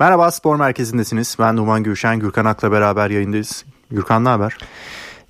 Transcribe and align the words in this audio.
Merhaba 0.00 0.30
Spor 0.30 0.56
Merkezi'ndesiniz. 0.56 1.36
Ben 1.38 1.56
Numan 1.56 1.82
Gülşen, 1.82 2.18
Gürkan 2.18 2.44
Ak'la 2.44 2.72
beraber 2.72 3.10
yayındayız. 3.10 3.64
Gürkan 3.90 4.24
ne 4.24 4.28
haber? 4.28 4.56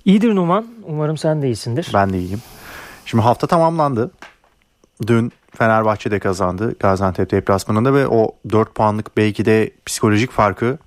İyidir 0.05 0.35
Numan. 0.35 0.67
Umarım 0.83 1.17
sen 1.17 1.41
de 1.41 1.45
iyisindir. 1.45 1.91
Ben 1.93 2.13
de 2.13 2.19
iyiyim. 2.19 2.41
Şimdi 3.05 3.23
hafta 3.23 3.47
tamamlandı. 3.47 4.11
Dün 5.07 5.31
Fenerbahçe'de 5.57 6.19
kazandı 6.19 6.75
Gaziantep 6.79 7.31
deplasmanında 7.31 7.93
ve 7.93 8.07
o 8.07 8.31
4 8.49 8.75
puanlık 8.75 9.17
belki 9.17 9.45
de 9.45 9.71
psikolojik 9.85 10.31
farkı 10.31 10.77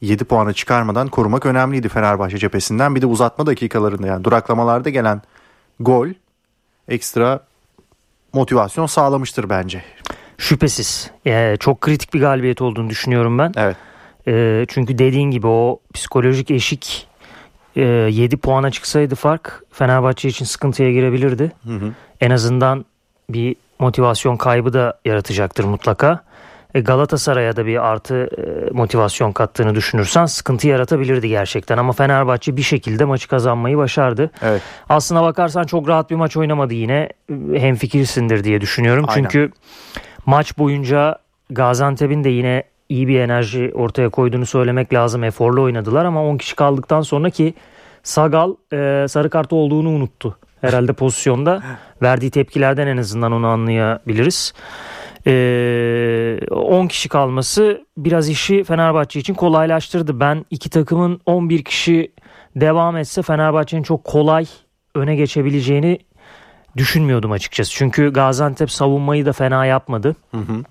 7 0.00 0.24
puana 0.24 0.52
çıkarmadan 0.52 1.08
korumak 1.08 1.46
önemliydi 1.46 1.88
Fenerbahçe 1.88 2.38
cephesinden. 2.38 2.94
Bir 2.94 3.02
de 3.02 3.06
uzatma 3.06 3.46
dakikalarında 3.46 4.06
yani 4.06 4.24
duraklamalarda 4.24 4.90
gelen 4.90 5.22
gol 5.80 6.08
ekstra 6.88 7.40
motivasyon 8.32 8.86
sağlamıştır 8.86 9.48
bence. 9.48 9.84
Şüphesiz. 10.40 11.10
Ee, 11.26 11.56
çok 11.60 11.80
kritik 11.80 12.14
bir 12.14 12.20
galibiyet 12.20 12.62
olduğunu 12.62 12.90
düşünüyorum 12.90 13.38
ben. 13.38 13.52
Evet. 13.56 13.76
Ee, 14.28 14.66
çünkü 14.68 14.98
dediğin 14.98 15.30
gibi 15.30 15.46
o 15.46 15.80
psikolojik 15.94 16.50
eşik 16.50 17.06
e, 17.76 17.82
7 17.82 18.36
puana 18.36 18.70
çıksaydı 18.70 19.14
fark 19.14 19.62
Fenerbahçe 19.72 20.28
için 20.28 20.44
sıkıntıya 20.44 20.92
girebilirdi. 20.92 21.52
Hı 21.66 21.72
hı. 21.72 21.92
En 22.20 22.30
azından 22.30 22.84
bir 23.30 23.56
motivasyon 23.78 24.36
kaybı 24.36 24.72
da 24.72 24.98
yaratacaktır 25.04 25.64
mutlaka. 25.64 26.20
E, 26.74 26.80
Galatasaray'a 26.80 27.56
da 27.56 27.66
bir 27.66 27.86
artı 27.86 28.14
e, 28.16 28.70
motivasyon 28.70 29.32
kattığını 29.32 29.74
düşünürsen 29.74 30.26
sıkıntı 30.26 30.68
yaratabilirdi 30.68 31.28
gerçekten. 31.28 31.78
Ama 31.78 31.92
Fenerbahçe 31.92 32.56
bir 32.56 32.62
şekilde 32.62 33.04
maçı 33.04 33.28
kazanmayı 33.28 33.76
başardı. 33.76 34.30
Evet. 34.42 34.62
Aslına 34.88 35.22
bakarsan 35.22 35.64
çok 35.64 35.88
rahat 35.88 36.10
bir 36.10 36.16
maç 36.16 36.36
oynamadı 36.36 36.74
yine. 36.74 37.08
Hem 37.54 37.74
fikirsindir 37.74 38.44
diye 38.44 38.60
düşünüyorum. 38.60 39.04
Aynen. 39.08 39.22
Çünkü 39.22 39.52
maç 40.26 40.58
boyunca 40.58 41.18
Gaziantep'in 41.50 42.24
de 42.24 42.28
yine 42.28 42.64
iyi 42.88 43.08
bir 43.08 43.20
enerji 43.20 43.72
ortaya 43.74 44.08
koyduğunu 44.08 44.46
söylemek 44.46 44.92
lazım. 44.92 45.24
Eforlu 45.24 45.62
oynadılar 45.62 46.04
ama 46.04 46.24
10 46.24 46.36
kişi 46.36 46.56
kaldıktan 46.56 47.00
sonra 47.00 47.30
ki 47.30 47.54
Sagal 48.02 48.54
e, 48.72 49.06
sarı 49.08 49.30
kart 49.30 49.52
olduğunu 49.52 49.88
unuttu. 49.88 50.38
Herhalde 50.60 50.92
pozisyonda 50.92 51.62
verdiği 52.02 52.30
tepkilerden 52.30 52.86
en 52.86 52.96
azından 52.96 53.32
onu 53.32 53.46
anlayabiliriz. 53.46 54.52
E, 55.26 56.38
10 56.50 56.86
kişi 56.86 57.08
kalması 57.08 57.84
biraz 57.96 58.28
işi 58.28 58.64
Fenerbahçe 58.64 59.20
için 59.20 59.34
kolaylaştırdı. 59.34 60.20
Ben 60.20 60.44
iki 60.50 60.70
takımın 60.70 61.20
11 61.26 61.64
kişi 61.64 62.12
devam 62.56 62.96
etse 62.96 63.22
Fenerbahçe'nin 63.22 63.82
çok 63.82 64.04
kolay 64.04 64.46
öne 64.94 65.16
geçebileceğini 65.16 65.98
düşünmüyordum 66.76 67.32
açıkçası. 67.32 67.72
Çünkü 67.72 68.12
Gaziantep 68.12 68.70
savunmayı 68.70 69.26
da 69.26 69.32
fena 69.32 69.66
yapmadı. 69.66 70.16
Hı 70.30 70.36
hı. 70.36 70.64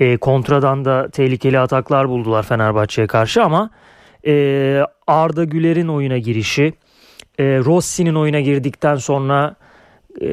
E, 0.00 0.16
kontradan 0.16 0.84
da 0.84 1.08
tehlikeli 1.08 1.58
ataklar 1.58 2.08
buldular 2.08 2.42
Fenerbahçe'ye 2.42 3.06
karşı 3.06 3.42
ama 3.42 3.70
e, 4.26 4.82
Arda 5.06 5.44
Güler'in 5.44 5.88
oyuna 5.88 6.18
girişi, 6.18 6.72
e, 7.38 7.44
Rossi'nin 7.44 8.14
oyuna 8.14 8.40
girdikten 8.40 8.96
sonra 8.96 9.56
e, 10.22 10.28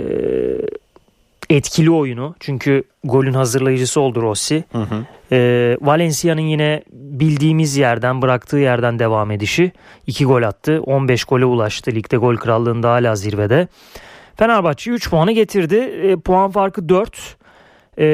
etkili 1.49 1.91
oyunu 1.91 2.35
çünkü 2.39 2.83
golün 3.03 3.33
hazırlayıcısı 3.33 4.01
oldu 4.01 4.21
Rossi. 4.21 4.63
Hı 4.71 4.77
hı. 4.77 5.05
E, 5.31 5.77
Valencia'nın 5.81 6.41
yine 6.41 6.83
bildiğimiz 6.91 7.77
yerden 7.77 8.21
bıraktığı 8.21 8.57
yerden 8.57 8.99
devam 8.99 9.31
edişi. 9.31 9.71
2 10.07 10.25
gol 10.25 10.41
attı. 10.43 10.81
15 10.81 11.23
gole 11.23 11.45
ulaştı. 11.45 11.91
Ligde 11.91 12.17
gol 12.17 12.35
krallığında 12.35 12.91
hala 12.91 13.15
zirvede. 13.15 13.67
Fenerbahçe 14.35 14.91
3 14.91 15.09
puanı 15.09 15.31
getirdi. 15.31 15.75
E, 15.75 16.15
puan 16.15 16.51
farkı 16.51 16.89
4. 16.89 17.37
E, 17.99 18.05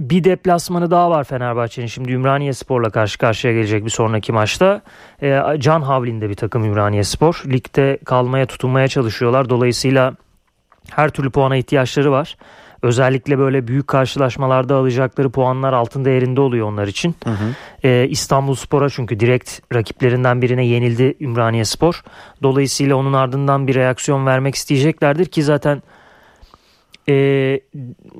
bir 0.00 0.24
deplasmanı 0.24 0.90
daha 0.90 1.10
var 1.10 1.24
Fenerbahçe'nin. 1.24 1.86
Şimdi 1.86 2.12
Ümraniye 2.12 2.52
Spor'la 2.52 2.90
karşı 2.90 3.18
karşıya 3.18 3.52
gelecek 3.52 3.84
bir 3.84 3.90
sonraki 3.90 4.32
maçta. 4.32 4.82
E, 5.22 5.40
Can 5.58 5.82
Havli'nde 5.82 6.28
bir 6.28 6.34
takım 6.34 6.64
Ümraniye 6.64 7.04
Spor. 7.04 7.42
Ligde 7.46 7.98
kalmaya 8.04 8.46
tutunmaya 8.46 8.88
çalışıyorlar. 8.88 9.48
Dolayısıyla 9.48 10.14
her 10.90 11.10
türlü 11.10 11.30
puana 11.30 11.56
ihtiyaçları 11.56 12.12
var. 12.12 12.36
Özellikle 12.84 13.38
böyle 13.38 13.68
büyük 13.68 13.88
karşılaşmalarda 13.88 14.76
alacakları 14.76 15.30
puanlar 15.30 15.72
altın 15.72 16.04
değerinde 16.04 16.40
oluyor 16.40 16.68
onlar 16.68 16.86
için. 16.86 17.14
Hı 17.24 17.30
hı. 17.30 17.54
Ee, 17.84 18.06
İstanbul 18.10 18.54
Spor'a 18.54 18.90
çünkü 18.90 19.20
direkt 19.20 19.60
rakiplerinden 19.74 20.42
birine 20.42 20.66
yenildi 20.66 21.14
Ümraniye 21.20 21.64
Spor. 21.64 22.02
Dolayısıyla 22.42 22.96
onun 22.96 23.12
ardından 23.12 23.66
bir 23.66 23.74
reaksiyon 23.74 24.26
vermek 24.26 24.54
isteyeceklerdir 24.54 25.26
ki 25.26 25.42
zaten 25.42 25.82
e, 27.08 27.14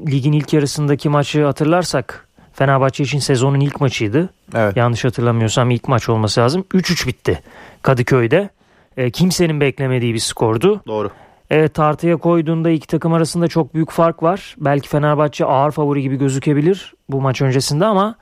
ligin 0.08 0.32
ilk 0.32 0.52
yarısındaki 0.52 1.08
maçı 1.08 1.44
hatırlarsak 1.44 2.28
Fenerbahçe 2.52 3.04
için 3.04 3.18
sezonun 3.18 3.60
ilk 3.60 3.80
maçıydı. 3.80 4.28
Evet. 4.54 4.76
Yanlış 4.76 5.04
hatırlamıyorsam 5.04 5.70
ilk 5.70 5.88
maç 5.88 6.08
olması 6.08 6.40
lazım. 6.40 6.64
3-3 6.74 7.06
bitti 7.06 7.40
Kadıköy'de. 7.82 8.50
E, 8.96 9.10
kimsenin 9.10 9.60
beklemediği 9.60 10.14
bir 10.14 10.18
skordu. 10.18 10.82
Doğru. 10.86 11.10
Evet 11.50 11.74
tartıya 11.74 12.16
koyduğunda 12.16 12.70
iki 12.70 12.86
takım 12.86 13.12
arasında 13.12 13.48
çok 13.48 13.74
büyük 13.74 13.90
fark 13.90 14.22
var. 14.22 14.54
Belki 14.58 14.88
Fenerbahçe 14.88 15.44
ağır 15.44 15.70
favori 15.70 16.02
gibi 16.02 16.16
gözükebilir 16.16 16.94
bu 17.08 17.20
maç 17.20 17.42
öncesinde 17.42 17.86
ama 17.86 18.14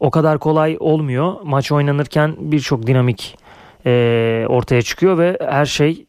o 0.00 0.10
kadar 0.10 0.38
kolay 0.38 0.76
olmuyor. 0.80 1.34
Maç 1.44 1.72
oynanırken 1.72 2.36
birçok 2.38 2.86
dinamik 2.86 3.38
e, 3.86 4.44
ortaya 4.48 4.82
çıkıyor 4.82 5.18
ve 5.18 5.38
her 5.40 5.66
şey 5.66 6.06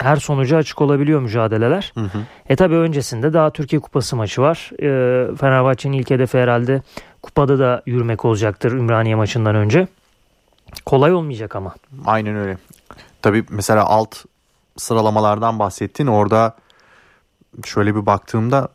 her 0.00 0.16
sonuca 0.16 0.56
açık 0.56 0.80
olabiliyor 0.80 1.20
mücadeleler. 1.20 1.92
Hı 1.94 2.00
hı. 2.00 2.18
E 2.48 2.56
tabi 2.56 2.74
öncesinde 2.74 3.32
daha 3.32 3.50
Türkiye 3.50 3.80
Kupası 3.80 4.16
maçı 4.16 4.42
var. 4.42 4.70
E, 4.82 5.36
Fenerbahçe'nin 5.36 5.96
ilk 5.96 6.10
hedefi 6.10 6.38
herhalde 6.38 6.82
kupada 7.22 7.58
da 7.58 7.82
yürümek 7.86 8.24
olacaktır 8.24 8.72
Ümraniye 8.72 9.14
maçından 9.14 9.54
önce. 9.54 9.88
Kolay 10.86 11.12
olmayacak 11.12 11.56
ama. 11.56 11.74
Aynen 12.06 12.36
öyle. 12.36 12.58
Tabii 13.22 13.44
mesela 13.50 13.84
alt 13.84 14.24
sıralamalardan 14.78 15.58
bahsettin. 15.58 16.06
Orada 16.06 16.56
şöyle 17.64 17.94
bir 17.96 18.06
baktığımda 18.06 18.68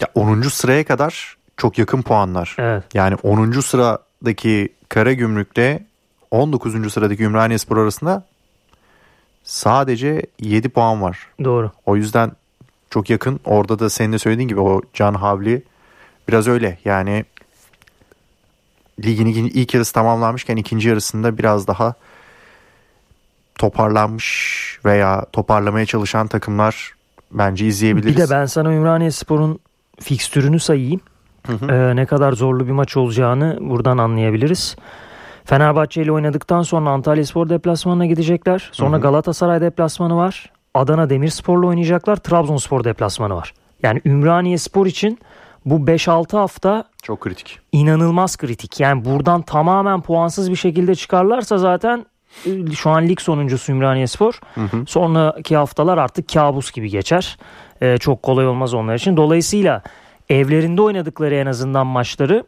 ya 0.00 0.08
10. 0.14 0.42
sıraya 0.42 0.84
kadar 0.84 1.36
çok 1.56 1.78
yakın 1.78 2.02
puanlar. 2.02 2.56
Evet. 2.58 2.84
Yani 2.94 3.14
10. 3.22 3.60
sıradaki 3.60 4.68
Karagümrük'te 4.88 5.84
19. 6.30 6.92
sıradaki 6.92 7.22
Ümraniyespor 7.22 7.76
arasında 7.76 8.24
sadece 9.44 10.22
7 10.40 10.68
puan 10.68 11.02
var. 11.02 11.26
Doğru. 11.44 11.70
O 11.86 11.96
yüzden 11.96 12.32
çok 12.90 13.10
yakın. 13.10 13.40
Orada 13.44 13.78
da 13.78 13.90
senin 13.90 14.12
de 14.12 14.18
söylediğin 14.18 14.48
gibi 14.48 14.60
o 14.60 14.82
Can 14.94 15.14
Havli 15.14 15.62
biraz 16.28 16.48
öyle. 16.48 16.78
Yani 16.84 17.24
ligin 19.04 19.26
ilk- 19.26 19.56
ilk 19.56 19.74
yarısı 19.74 19.92
tamamlanmışken 19.92 20.56
ikinci 20.56 20.88
yarısında 20.88 21.38
biraz 21.38 21.66
daha 21.66 21.94
toparlanmış 23.58 24.78
veya 24.84 25.26
toparlamaya 25.32 25.86
çalışan 25.86 26.26
takımlar 26.26 26.92
bence 27.32 27.66
izleyebiliriz. 27.66 28.16
Bir 28.16 28.22
de 28.22 28.30
ben 28.30 28.46
sana 28.46 28.72
Ümraniye 28.72 29.10
Spor'un 29.10 29.58
fikstürünü 30.00 30.60
sayayım. 30.60 31.00
Hı 31.46 31.52
hı. 31.52 31.72
Ee, 31.72 31.96
ne 31.96 32.06
kadar 32.06 32.32
zorlu 32.32 32.66
bir 32.66 32.72
maç 32.72 32.96
olacağını 32.96 33.58
buradan 33.60 33.98
anlayabiliriz. 33.98 34.76
Fenerbahçe 35.44 36.02
ile 36.02 36.12
oynadıktan 36.12 36.62
sonra 36.62 36.90
Antalya 36.90 37.26
Spor 37.26 37.48
deplasmanına 37.48 38.06
gidecekler. 38.06 38.68
Sonra 38.72 38.92
Hı 38.92 38.98
hı. 38.98 39.02
Galatasaray 39.02 39.60
deplasmanı 39.60 40.16
var. 40.16 40.52
Adana 40.74 41.10
Demirspor'la 41.10 41.66
oynayacaklar. 41.66 42.16
Trabzonspor 42.16 42.84
deplasmanı 42.84 43.34
var. 43.36 43.54
Yani 43.82 44.02
Ümraniye 44.04 44.58
Spor 44.58 44.86
için 44.86 45.18
bu 45.64 45.74
5-6 45.74 46.36
hafta 46.36 46.84
Çok 47.02 47.20
kritik. 47.20 47.58
inanılmaz 47.72 48.36
kritik. 48.36 48.80
Yani 48.80 49.04
buradan 49.04 49.42
tamamen 49.42 50.00
puansız 50.00 50.50
bir 50.50 50.56
şekilde 50.56 50.94
çıkarlarsa 50.94 51.58
zaten 51.58 52.06
şu 52.74 52.90
an 52.90 53.08
lig 53.08 53.20
sonuncusu 53.20 53.72
Ümraniye 53.72 54.06
Spor. 54.06 54.40
Hı 54.54 54.60
hı. 54.60 54.84
Sonraki 54.86 55.56
haftalar 55.56 55.98
artık 55.98 56.28
kabus 56.28 56.72
gibi 56.72 56.90
geçer. 56.90 57.38
Ee, 57.82 57.98
çok 57.98 58.22
kolay 58.22 58.46
olmaz 58.46 58.74
onlar 58.74 58.94
için. 58.94 59.16
Dolayısıyla 59.16 59.82
evlerinde 60.28 60.82
oynadıkları 60.82 61.34
en 61.34 61.46
azından 61.46 61.86
maçları 61.86 62.44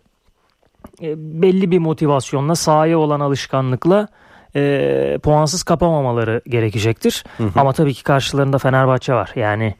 e, 1.03 1.15
belli 1.43 1.71
bir 1.71 1.79
motivasyonla 1.79 2.55
sahaya 2.55 2.99
olan 2.99 3.21
alışkanlıkla 3.21 4.09
e, 4.57 5.19
puansız 5.23 5.63
kapamamaları 5.63 6.43
gerekecektir. 6.49 7.25
Hı 7.37 7.45
hı. 7.45 7.51
Ama 7.57 7.73
tabii 7.73 7.95
ki 7.95 8.03
karşılarında 8.03 8.59
Fenerbahçe 8.59 9.15
var. 9.15 9.33
Yani 9.37 9.75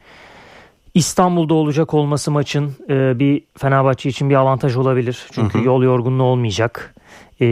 İstanbul'da 0.93 1.53
olacak 1.53 1.93
olması 1.93 2.31
maçın 2.31 2.75
e, 2.89 3.19
bir 3.19 3.43
Fenerbahçe 3.57 4.09
için 4.09 4.29
bir 4.29 4.35
avantaj 4.35 4.75
olabilir. 4.75 5.27
Çünkü 5.31 5.57
Hı 5.57 5.61
hı. 5.61 5.65
yol 5.65 5.83
yorgunluğu 5.83 6.23
olmayacak. 6.23 6.95
E, 7.41 7.45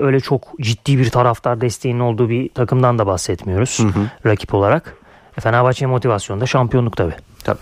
öyle 0.00 0.20
çok 0.20 0.42
ciddi 0.60 0.98
bir 0.98 1.10
taraftar 1.10 1.60
desteğinin 1.60 2.00
olduğu 2.00 2.28
bir 2.28 2.48
takımdan 2.48 2.98
da 2.98 3.06
bahsetmiyoruz 3.06 3.78
Hı 3.78 3.82
hı. 3.82 4.10
rakip 4.26 4.54
olarak. 4.54 4.96
E, 5.38 5.40
Fenerbahçe 5.40 5.86
motivasyonda 5.86 6.46
şampiyonluk 6.46 6.96
tabii. 6.96 7.14
Tabii. 7.44 7.58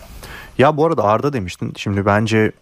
Ya 0.59 0.77
bu 0.77 0.87
arada 0.87 1.05
Arda 1.05 1.33
demiştin. 1.33 1.73
Şimdi 1.77 2.07
bence 2.07 2.53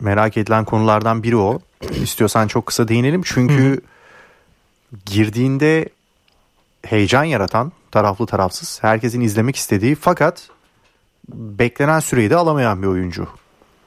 merak 0.00 0.36
edilen 0.36 0.64
konulardan 0.64 1.22
biri 1.22 1.36
o. 1.36 1.58
İstiyorsan 2.02 2.46
çok 2.46 2.66
kısa 2.66 2.88
değinelim. 2.88 3.22
Çünkü 3.24 3.80
girdiğinde 5.06 5.88
heyecan 6.86 7.24
yaratan, 7.24 7.72
taraflı 7.90 8.26
tarafsız, 8.26 8.78
herkesin 8.82 9.20
izlemek 9.20 9.56
istediği 9.56 9.94
fakat 9.94 10.48
beklenen 11.28 12.00
süreyi 12.00 12.30
de 12.30 12.36
alamayan 12.36 12.82
bir 12.82 12.86
oyuncu. 12.86 13.26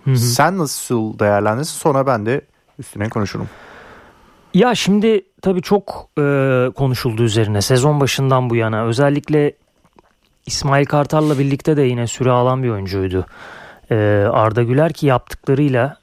Hı 0.05 0.11
hı. 0.11 0.17
Sen 0.17 0.57
nasıl 0.57 1.19
değerlendirirsin 1.19 1.77
sonra 1.79 2.07
ben 2.07 2.25
de 2.25 2.41
üstüne 2.79 3.09
konuşurum. 3.09 3.49
Ya 4.55 4.75
şimdi 4.75 5.21
tabii 5.41 5.61
çok 5.61 6.09
e, 6.19 6.21
konuşuldu 6.75 7.23
üzerine 7.23 7.61
sezon 7.61 7.99
başından 7.99 8.49
bu 8.49 8.55
yana. 8.55 8.85
Özellikle 8.85 9.51
İsmail 10.45 10.85
Kartal'la 10.85 11.39
birlikte 11.39 11.77
de 11.77 11.81
yine 11.81 12.07
süre 12.07 12.31
alan 12.31 12.63
bir 12.63 12.69
oyuncuydu. 12.69 13.25
E, 13.91 13.95
Arda 14.31 14.63
Güler 14.63 14.93
ki 14.93 15.05
yaptıklarıyla 15.05 15.97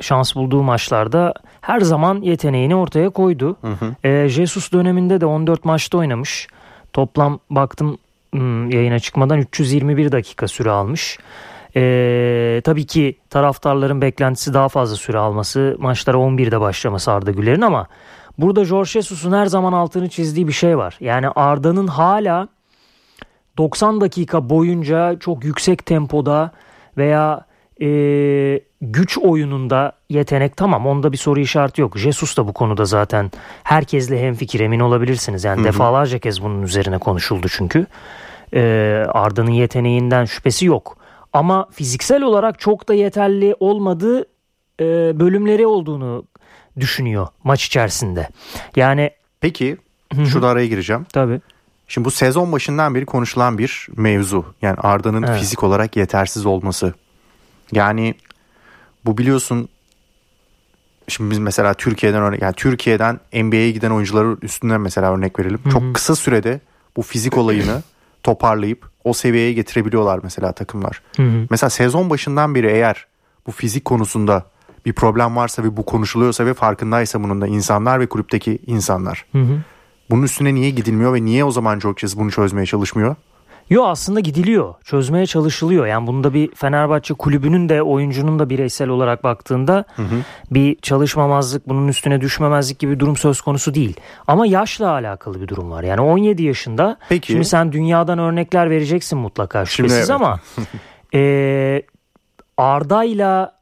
şans 0.00 0.34
bulduğu 0.34 0.62
maçlarda 0.62 1.34
her 1.60 1.80
zaman 1.80 2.20
yeteneğini 2.22 2.76
ortaya 2.76 3.10
koydu. 3.10 3.56
Hı 3.60 3.72
hı. 3.72 4.08
E, 4.08 4.28
Jesus 4.28 4.72
döneminde 4.72 5.20
de 5.20 5.26
14 5.26 5.64
maçta 5.64 5.98
oynamış. 5.98 6.48
Toplam 6.92 7.38
baktım 7.50 7.98
hmm, 8.32 8.70
yayına 8.70 8.98
çıkmadan 8.98 9.38
321 9.38 10.12
dakika 10.12 10.48
süre 10.48 10.70
almış. 10.70 11.18
Ee, 11.78 12.60
tabii 12.64 12.86
ki 12.86 13.18
taraftarların 13.30 14.00
beklentisi 14.00 14.54
daha 14.54 14.68
fazla 14.68 14.96
süre 14.96 15.18
alması, 15.18 15.76
maçlara 15.78 16.16
11'de 16.16 16.60
başlaması 16.60 17.12
Arda 17.12 17.30
Güler'in 17.30 17.60
ama 17.60 17.86
burada 18.38 18.64
Jorge 18.64 18.90
Jesus'un 18.90 19.32
her 19.32 19.46
zaman 19.46 19.72
altını 19.72 20.08
çizdiği 20.08 20.48
bir 20.48 20.52
şey 20.52 20.78
var. 20.78 20.96
Yani 21.00 21.28
Arda'nın 21.28 21.86
hala 21.86 22.48
90 23.58 24.00
dakika 24.00 24.50
boyunca 24.50 25.18
çok 25.20 25.44
yüksek 25.44 25.86
tempoda 25.86 26.50
veya 26.96 27.46
e, 27.82 27.88
güç 28.80 29.18
oyununda 29.18 29.92
yetenek 30.08 30.56
tamam 30.56 30.86
onda 30.86 31.12
bir 31.12 31.16
soru 31.16 31.40
işareti 31.40 31.80
yok. 31.80 31.98
Jesus 31.98 32.36
da 32.36 32.48
bu 32.48 32.52
konuda 32.52 32.84
zaten 32.84 33.30
herkesle 33.64 34.22
hemfikir 34.22 34.60
emin 34.60 34.80
olabilirsiniz. 34.80 35.44
Yani 35.44 35.58
hı 35.58 35.62
hı. 35.62 35.64
defalarca 35.64 36.18
kez 36.18 36.42
bunun 36.42 36.62
üzerine 36.62 36.98
konuşuldu 36.98 37.46
çünkü. 37.50 37.86
E, 38.54 38.62
Arda'nın 39.08 39.50
yeteneğinden 39.50 40.24
şüphesi 40.24 40.66
yok. 40.66 40.97
Ama 41.38 41.66
fiziksel 41.72 42.22
olarak 42.22 42.60
çok 42.60 42.88
da 42.88 42.94
yeterli 42.94 43.56
olmadığı 43.60 44.20
e, 44.80 44.84
bölümleri 45.20 45.66
olduğunu 45.66 46.24
düşünüyor 46.80 47.28
maç 47.44 47.64
içerisinde. 47.64 48.28
Yani 48.76 49.10
Peki 49.40 49.76
şurada 50.30 50.48
araya 50.48 50.66
gireceğim. 50.66 51.06
Tabii. 51.12 51.40
Şimdi 51.88 52.04
bu 52.04 52.10
sezon 52.10 52.52
başından 52.52 52.94
beri 52.94 53.06
konuşulan 53.06 53.58
bir 53.58 53.88
mevzu. 53.96 54.44
Yani 54.62 54.76
Arda'nın 54.78 55.22
evet. 55.22 55.40
fizik 55.40 55.62
olarak 55.62 55.96
yetersiz 55.96 56.46
olması. 56.46 56.94
Yani 57.72 58.14
bu 59.04 59.18
biliyorsun 59.18 59.68
şimdi 61.08 61.30
biz 61.30 61.38
mesela 61.38 61.74
Türkiye'den 61.74 62.22
örnek 62.22 62.42
yani 62.42 62.54
Türkiye'den 62.54 63.20
NBA'ye 63.32 63.70
giden 63.70 63.90
oyuncuların 63.90 64.38
üstünden 64.42 64.80
mesela 64.80 65.12
örnek 65.12 65.38
verelim. 65.38 65.60
Hı-hı. 65.64 65.72
Çok 65.72 65.94
kısa 65.94 66.16
sürede 66.16 66.60
bu 66.96 67.02
fizik 67.02 67.36
olayını 67.36 67.82
toparlayıp 68.22 68.90
o 69.04 69.12
seviyeye 69.12 69.52
getirebiliyorlar 69.52 70.20
mesela 70.22 70.52
takımlar. 70.52 71.02
Hı-hı. 71.16 71.46
Mesela 71.50 71.70
sezon 71.70 72.10
başından 72.10 72.54
beri 72.54 72.66
eğer 72.66 73.06
bu 73.46 73.52
fizik 73.52 73.84
konusunda 73.84 74.44
bir 74.86 74.92
problem 74.92 75.36
varsa 75.36 75.64
ve 75.64 75.76
bu 75.76 75.84
konuşuluyorsa 75.84 76.46
ve 76.46 76.54
farkındaysa 76.54 77.22
bunun 77.22 77.40
da 77.40 77.46
insanlar 77.46 78.00
ve 78.00 78.06
kulüpteki 78.06 78.58
insanlar. 78.66 79.24
Hı 79.32 79.38
hı. 79.38 79.62
Bunun 80.10 80.22
üstüne 80.22 80.54
niye 80.54 80.70
gidilmiyor 80.70 81.14
ve 81.14 81.24
niye 81.24 81.44
o 81.44 81.50
zaman 81.50 81.80
Jokjes 81.80 82.16
bunu 82.16 82.30
çözmeye 82.30 82.66
çalışmıyor? 82.66 83.16
Yo 83.70 83.84
aslında 83.84 84.20
gidiliyor. 84.20 84.74
Çözmeye 84.84 85.26
çalışılıyor. 85.26 85.86
Yani 85.86 86.06
bunda 86.06 86.34
bir 86.34 86.54
Fenerbahçe 86.54 87.14
kulübünün 87.14 87.68
de 87.68 87.82
oyuncunun 87.82 88.38
da 88.38 88.50
bireysel 88.50 88.88
olarak 88.88 89.24
baktığında 89.24 89.84
hı 89.96 90.02
hı. 90.02 90.14
bir 90.50 90.76
çalışmamazlık, 90.76 91.68
bunun 91.68 91.88
üstüne 91.88 92.20
düşmemezlik 92.20 92.78
gibi 92.78 92.92
bir 92.92 92.98
durum 92.98 93.16
söz 93.16 93.40
konusu 93.40 93.74
değil. 93.74 93.96
Ama 94.26 94.46
yaşla 94.46 94.90
alakalı 94.90 95.40
bir 95.40 95.48
durum 95.48 95.70
var. 95.70 95.82
Yani 95.82 96.00
17 96.00 96.42
yaşında. 96.42 96.98
Peki. 97.08 97.26
Şimdi 97.26 97.44
sen 97.44 97.72
dünyadan 97.72 98.18
örnekler 98.18 98.70
vereceksin 98.70 99.18
mutlaka 99.18 99.64
şüphesiz 99.64 99.98
evet. 99.98 100.10
ama 100.10 100.40
e, 101.14 101.82
Arda'yla 102.56 103.58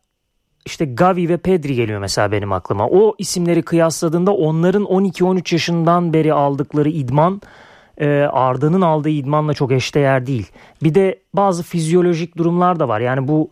işte 0.67 0.85
Gavi 0.85 1.29
ve 1.29 1.37
Pedri 1.37 1.75
geliyor 1.75 2.01
mesela 2.01 2.33
benim 2.33 2.53
aklıma. 2.53 2.89
O 2.89 3.15
isimleri 3.19 3.63
kıyasladığında 3.63 4.33
onların 4.33 4.83
12-13 4.83 5.55
yaşından 5.55 6.13
beri 6.13 6.33
aldıkları 6.33 6.89
idman 6.89 7.41
e, 7.99 8.29
Arda'nın 8.33 8.81
aldığı 8.81 9.09
idmanla 9.09 9.55
çok 9.55 9.73
eşdeğer 9.73 10.27
değil. 10.27 10.47
Bir 10.83 10.95
de 10.95 11.19
bazı 11.35 11.63
fizyolojik 11.63 12.37
durumlar 12.37 12.81
da 12.81 12.89
var. 12.89 13.01
Yani 13.01 13.29
bu 13.29 13.51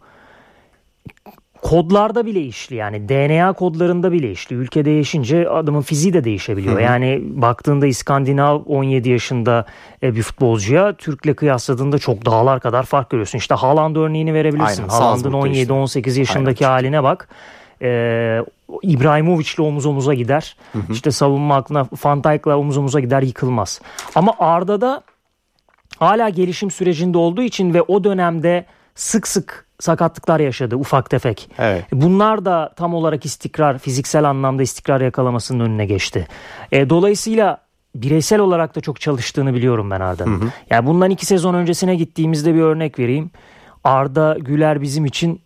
kodlarda 1.65 2.27
bile 2.27 2.41
işli 2.41 2.77
yani 2.77 3.09
DNA 3.09 3.53
kodlarında 3.53 4.13
bile 4.13 4.31
işli. 4.31 4.57
Ülke 4.57 4.85
değişince 4.85 5.49
adamın 5.49 5.81
fiziği 5.81 6.13
de 6.13 6.25
değişebiliyor. 6.25 6.75
Hı 6.75 6.79
hı. 6.79 6.83
Yani 6.83 7.23
baktığında 7.25 7.87
İskandinav 7.87 8.61
17 8.67 9.11
yaşında 9.11 9.67
e, 10.03 10.17
bir 10.17 10.23
futbolcuya 10.23 10.97
Türk'le 10.97 11.37
kıyasladığında 11.37 11.99
çok 11.99 12.27
dağlar 12.27 12.61
kadar 12.61 12.83
fark 12.83 13.11
görüyorsun. 13.11 13.39
İşte 13.39 13.55
Haaland 13.55 13.97
örneğini 13.97 14.35
verebilirsin. 14.35 14.89
Haaland'ın 14.89 15.33
17-18 15.33 15.99
işte. 15.99 16.21
yaşındaki 16.21 16.67
Aynen. 16.67 16.75
haline 16.75 17.03
bak. 17.03 17.29
Ee, 17.83 18.41
İbrahimovic'le 18.83 19.61
omuz 19.61 19.87
omuza 19.87 20.15
gider. 20.15 20.57
Hı 20.73 20.79
hı. 20.79 20.93
İşte 20.93 21.11
savunma 21.11 21.57
aklına 21.57 21.87
Van 22.05 22.25
Dijk'la 22.25 22.59
omuz 22.59 22.77
omuza 22.77 23.01
gider 23.01 23.23
yıkılmaz. 23.23 23.81
Ama 24.15 24.35
Arda'da 24.39 25.03
hala 25.99 26.29
gelişim 26.29 26.71
sürecinde 26.71 27.19
olduğu 27.19 27.43
için 27.43 27.75
ve 27.75 27.83
o 27.83 28.05
dönemde 28.05 28.67
sık 28.95 29.29
sık 29.29 29.67
sakatlıklar 29.81 30.41
yaşadı 30.41 30.77
ufak 30.77 31.11
tefek. 31.11 31.51
Evet. 31.59 31.85
Bunlar 31.93 32.45
da 32.45 32.73
tam 32.77 32.95
olarak 32.95 33.25
istikrar, 33.25 33.79
fiziksel 33.79 34.31
anlamda 34.31 34.63
istikrar 34.63 35.01
yakalamasının 35.01 35.65
önüne 35.65 35.87
geçti. 35.87 36.29
E, 36.73 36.91
dolayısıyla 36.91 37.59
bireysel 37.95 38.41
olarak 38.41 38.77
da 38.77 38.81
çok 38.81 39.01
çalıştığını 39.01 39.55
biliyorum 39.55 39.91
ben 39.91 40.01
Arda'nın. 40.01 40.53
Yani 40.71 40.87
bundan 40.87 41.11
iki 41.11 41.27
sezon 41.27 41.55
öncesine 41.55 41.97
gittiğimizde 41.97 42.55
bir 42.55 42.61
örnek 42.61 42.99
vereyim. 42.99 43.31
Arda 43.85 44.37
Güler 44.41 44.83
bizim 44.83 45.05
için 45.05 45.41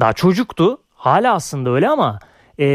daha 0.00 0.12
çocuktu. 0.12 0.78
Hala 1.04 1.34
aslında 1.34 1.70
öyle 1.70 1.88
ama 1.88 2.18
e, 2.58 2.66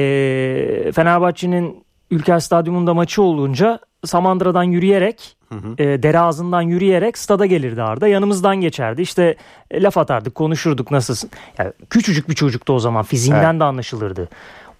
Fenerbahçe'nin 0.95 1.83
Ülker 2.11 2.39
Stadyumunda 2.39 2.93
maçı 2.93 3.21
olunca 3.21 3.79
Samandıra'dan 4.05 4.63
yürüyerek 4.63 5.37
hı 5.49 5.55
hı. 5.55 5.83
E, 5.83 6.03
dere 6.03 6.19
ağzından 6.19 6.61
yürüyerek 6.61 7.17
stada 7.17 7.45
gelirdi 7.45 7.81
Arda. 7.81 8.07
Yanımızdan 8.07 8.55
geçerdi. 8.55 9.01
İşte 9.01 9.35
e, 9.71 9.83
laf 9.83 9.97
atardık, 9.97 10.35
konuşurduk 10.35 10.91
nasılsın. 10.91 11.29
Yani 11.57 11.71
küçücük 11.89 12.29
bir 12.29 12.35
çocuktu 12.35 12.73
o 12.73 12.79
zaman. 12.79 13.03
Fiziğinden 13.03 13.51
evet. 13.51 13.59
de 13.59 13.63
anlaşılırdı. 13.63 14.29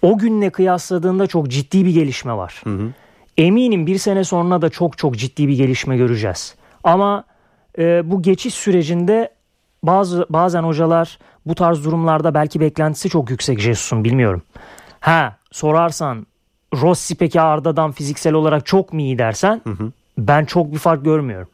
O 0.02 0.18
günle 0.18 0.50
kıyasladığında 0.50 1.28
çok 1.28 1.48
ciddi 1.48 1.86
bir 1.86 1.94
gelişme 1.94 2.34
var. 2.34 2.62
Hı 2.64 2.70
hı. 2.70 2.88
Eminim 3.38 3.88
bir 3.88 3.98
sene 3.98 4.24
sonra 4.24 4.62
da 4.62 4.70
çok 4.70 4.98
çok 4.98 5.18
ciddi 5.18 5.48
bir 5.48 5.58
gelişme 5.58 5.98
göreceğiz. 5.98 6.56
Ama 6.84 7.24
e, 7.78 8.12
bu 8.12 8.22
geçiş 8.22 8.54
sürecinde 8.54 9.39
bazı 9.84 10.26
bazen 10.30 10.64
hocalar 10.64 11.20
bu 11.46 11.56
tarz 11.56 11.84
durumlarda 11.84 12.34
belki 12.34 12.60
beklentisi 12.60 13.10
çok 13.10 13.30
yüksek 13.30 13.60
Jesus'un 13.60 14.04
bilmiyorum. 14.04 14.42
Ha 15.00 15.38
sorarsan 15.52 16.28
Rossi 16.74 17.16
peki 17.16 17.42
Arda'dan 17.42 17.92
fiziksel 17.92 18.34
olarak 18.34 18.66
çok 18.66 18.94
mu 18.94 19.02
iyi 19.02 19.18
dersen 19.18 19.62
hı 19.64 19.70
hı. 19.70 19.92
ben 20.18 20.46
çok 20.46 20.72
bir 20.72 20.78
fark 20.78 21.06
görmüyorum. 21.06 21.48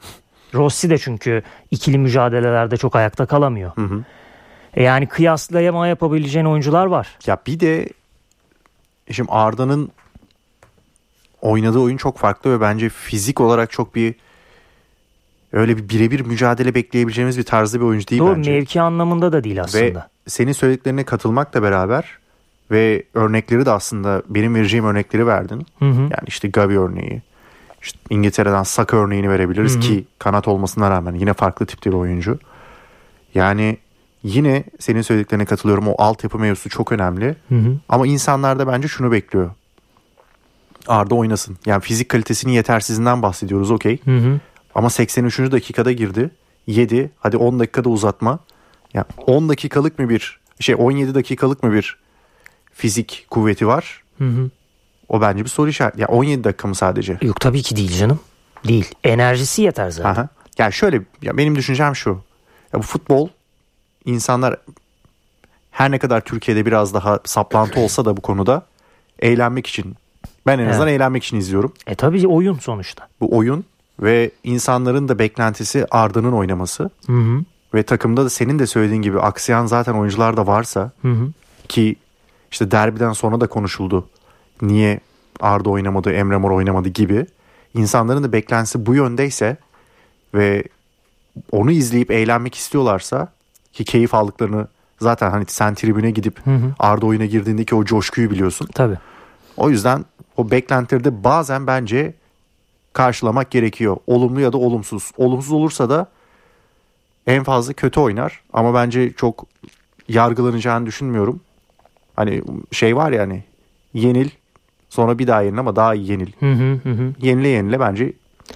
Rossi 0.53 0.89
de 0.89 0.97
çünkü 0.97 1.43
ikili 1.71 1.97
mücadelelerde 1.97 2.77
çok 2.77 2.95
ayakta 2.95 3.25
kalamıyor. 3.25 3.71
Hı 3.75 3.81
hı. 3.81 4.03
E 4.73 4.83
yani 4.83 5.07
kıyaslayama 5.07 5.87
yapabileceğin 5.87 6.45
oyuncular 6.45 6.85
var. 6.85 7.17
Ya 7.27 7.37
bir 7.47 7.59
de 7.59 7.89
şimdi 9.11 9.31
Arda'nın 9.31 9.91
oynadığı 11.41 11.79
oyun 11.79 11.97
çok 11.97 12.17
farklı 12.17 12.51
ve 12.51 12.61
bence 12.61 12.89
fizik 12.89 13.41
olarak 13.41 13.71
çok 13.71 13.95
bir 13.95 14.15
öyle 15.55 15.77
bir 15.77 15.89
birebir 15.89 16.21
mücadele 16.21 16.75
bekleyebileceğimiz 16.75 17.37
bir 17.37 17.43
tarzda 17.43 17.79
bir 17.79 17.85
oyuncu 17.85 18.07
değil 18.07 18.21
Doğru, 18.21 18.37
bence. 18.37 18.51
mevki 18.51 18.81
anlamında 18.81 19.33
da 19.33 19.43
değil 19.43 19.61
aslında. 19.61 19.99
Ve 19.99 20.03
senin 20.27 20.51
söylediklerine 20.51 21.03
katılmakla 21.03 21.63
beraber 21.63 22.17
ve 22.71 23.03
örnekleri 23.13 23.65
de 23.65 23.71
aslında 23.71 24.23
benim 24.29 24.55
vereceğim 24.55 24.85
örnekleri 24.85 25.27
verdin. 25.27 25.65
Hı 25.79 25.85
hı. 25.85 26.01
Yani 26.01 26.27
işte 26.27 26.47
Gavi 26.47 26.79
örneği. 26.79 27.21
İşte 27.81 27.99
İngiltere'den 28.09 28.63
Saka 28.63 28.97
örneğini 28.97 29.29
verebiliriz 29.29 29.73
hı 29.73 29.77
hı. 29.77 29.81
ki 29.81 30.05
kanat 30.19 30.47
olmasına 30.47 30.89
rağmen 30.89 31.15
yine 31.15 31.33
farklı 31.33 31.65
tipte 31.65 31.89
bir 31.89 31.95
oyuncu. 31.95 32.39
Yani 33.35 33.77
yine 34.23 34.63
senin 34.79 35.01
söylediklerine 35.01 35.45
katılıyorum. 35.45 35.87
O 35.87 35.95
altyapı 35.97 36.39
mevzusu 36.39 36.69
çok 36.69 36.91
önemli. 36.91 37.35
Hı 37.49 37.55
hı. 37.55 37.77
Ama 37.89 38.07
insanlar 38.07 38.59
da 38.59 38.67
bence 38.67 38.87
şunu 38.87 39.11
bekliyor. 39.11 39.51
Arda 40.87 41.15
oynasın. 41.15 41.57
Yani 41.65 41.81
fizik 41.81 42.09
kalitesinin 42.09 42.53
yetersizinden 42.53 43.21
bahsediyoruz 43.21 43.71
okey. 43.71 43.99
Ama 44.75 44.89
83. 44.89 45.39
dakikada 45.39 45.91
girdi. 45.91 46.31
7. 46.67 47.11
Hadi 47.19 47.37
10 47.37 47.59
dakikada 47.59 47.89
uzatma. 47.89 48.39
Yani 48.93 49.05
10 49.27 49.49
dakikalık 49.49 49.99
mı 49.99 50.09
bir 50.09 50.39
şey 50.59 50.75
17 50.77 51.15
dakikalık 51.15 51.63
mı 51.63 51.73
bir 51.73 51.97
fizik 52.73 53.27
kuvveti 53.29 53.67
var? 53.67 54.03
Hı 54.17 54.23
hı. 54.23 54.49
O 55.09 55.21
bence 55.21 55.43
bir 55.43 55.49
soru 55.49 55.69
işareti. 55.69 56.01
Ya 56.01 56.07
17 56.07 56.43
dakika 56.43 56.67
mı 56.67 56.75
sadece? 56.75 57.17
Yok 57.21 57.39
tabii 57.39 57.61
ki 57.61 57.75
değil 57.75 57.97
canım. 57.97 58.19
Değil. 58.67 58.91
Enerjisi 59.03 59.61
yeter 59.61 59.89
zaten. 59.89 60.21
Aha. 60.21 60.29
Yani 60.57 60.73
şöyle 60.73 61.01
ya 61.21 61.37
benim 61.37 61.55
düşüncem 61.55 61.95
şu. 61.95 62.09
Ya 62.73 62.79
bu 62.79 62.83
futbol 62.83 63.29
insanlar 64.05 64.57
her 65.71 65.91
ne 65.91 65.99
kadar 65.99 66.21
Türkiye'de 66.21 66.65
biraz 66.65 66.93
daha 66.93 67.19
saplantı 67.25 67.79
olsa 67.79 68.05
da 68.05 68.17
bu 68.17 68.21
konuda 68.21 68.65
eğlenmek 69.19 69.67
için 69.67 69.95
ben 70.45 70.59
en 70.59 70.67
azından 70.67 70.87
evet. 70.87 70.97
eğlenmek 70.97 71.23
için 71.23 71.37
izliyorum. 71.37 71.73
E 71.87 71.95
tabii 71.95 72.27
oyun 72.27 72.59
sonuçta. 72.59 73.07
Bu 73.21 73.37
oyun 73.37 73.65
ve 73.99 74.31
insanların 74.43 75.07
da 75.07 75.19
beklentisi 75.19 75.85
Arda'nın 75.91 76.31
oynaması. 76.31 76.89
Hı 77.05 77.13
hı. 77.13 77.43
Ve 77.73 77.83
takımda 77.83 78.25
da 78.25 78.29
senin 78.29 78.59
de 78.59 78.67
söylediğin 78.67 79.01
gibi 79.01 79.19
aksayan 79.19 79.65
zaten 79.65 79.93
oyuncular 79.93 80.37
da 80.37 80.47
varsa 80.47 80.91
hı 81.01 81.11
hı. 81.11 81.27
ki 81.67 81.95
işte 82.51 82.71
derbiden 82.71 83.13
sonra 83.13 83.41
da 83.41 83.47
konuşuldu. 83.47 84.07
niye 84.61 84.99
Arda 85.39 85.69
oynamadı, 85.69 86.11
Emre 86.11 86.37
Mor 86.37 86.51
oynamadı 86.51 86.89
gibi 86.89 87.25
insanların 87.73 88.23
da 88.23 88.31
beklentisi 88.31 88.85
bu 88.85 88.95
yöndeyse 88.95 89.57
ve 90.33 90.63
onu 91.51 91.71
izleyip 91.71 92.11
eğlenmek 92.11 92.55
istiyorlarsa 92.55 93.27
ki 93.73 93.85
keyif 93.85 94.13
aldıklarını 94.13 94.67
zaten 94.99 95.31
hani 95.31 95.45
sen 95.47 95.75
tribüne 95.75 96.11
gidip 96.11 96.45
Hı 96.45 96.55
hı. 96.55 96.73
Arda 96.79 97.05
oyuna 97.05 97.25
girdiğindeki 97.25 97.75
o 97.75 97.85
coşkuyu 97.85 98.31
biliyorsun. 98.31 98.67
Tabii. 98.73 98.97
O 99.57 99.69
yüzden 99.69 100.05
o 100.37 100.51
beklentileri 100.51 101.23
bazen 101.23 101.67
bence 101.67 102.13
karşılamak 102.95 103.51
gerekiyor. 103.51 103.97
Olumlu 104.07 104.39
ya 104.41 104.53
da 104.53 104.57
olumsuz. 104.57 105.11
Olumsuz 105.17 105.51
olursa 105.51 105.89
da 105.89 106.07
en 107.27 107.43
fazla 107.43 107.73
kötü 107.73 107.99
oynar 107.99 108.41
ama 108.53 108.73
bence 108.73 109.13
çok 109.13 109.45
yargılanacağını 110.07 110.85
düşünmüyorum. 110.85 111.39
Hani 112.15 112.41
şey 112.71 112.95
var 112.95 113.11
ya 113.11 113.21
hani 113.21 113.43
yenil 113.93 114.29
sonra 114.89 115.19
bir 115.19 115.27
daha 115.27 115.41
yenil 115.41 115.59
ama 115.59 115.75
daha 115.75 115.95
iyi 115.95 116.11
yenil. 116.11 116.31
Hı 116.39 116.51
hı 116.51 116.89
hı. 116.89 117.13
Yenile 117.21 117.47
yenile 117.47 117.79
bence 117.79 118.13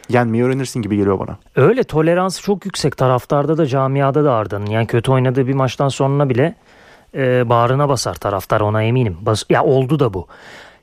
yenmeyi 0.09 0.43
öğrenirsin 0.43 0.81
gibi 0.81 0.97
geliyor 0.97 1.19
bana. 1.19 1.37
Öyle 1.55 1.83
toleransı 1.83 2.41
çok 2.41 2.65
yüksek 2.65 2.97
taraftarda 2.97 3.57
da 3.57 3.65
camiada 3.65 4.23
da 4.23 4.33
Arda'nın. 4.33 4.65
Yani 4.65 4.87
kötü 4.87 5.11
oynadığı 5.11 5.47
bir 5.47 5.53
maçtan 5.53 5.89
sonra 5.89 6.29
bile 6.29 6.55
e, 7.15 7.49
bağrına 7.49 7.89
basar 7.89 8.15
taraftar 8.15 8.61
ona 8.61 8.83
eminim. 8.83 9.17
Bas, 9.21 9.43
ya 9.49 9.63
oldu 9.63 9.99
da 9.99 10.13
bu. 10.13 10.27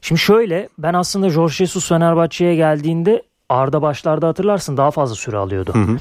Şimdi 0.01 0.21
şöyle 0.21 0.69
ben 0.79 0.95
aslında 0.95 1.31
Jorge 1.31 1.53
Jesus 1.53 1.89
Fenerbahçe'ye 1.89 2.55
geldiğinde 2.55 3.23
Arda 3.49 3.83
başlarda 3.83 4.29
hatırlarsın 4.29 4.77
daha 4.77 4.91
fazla 4.91 5.15
süre 5.15 5.37
alıyordu. 5.37 5.75
Hı 5.75 5.79
hı. 5.79 5.99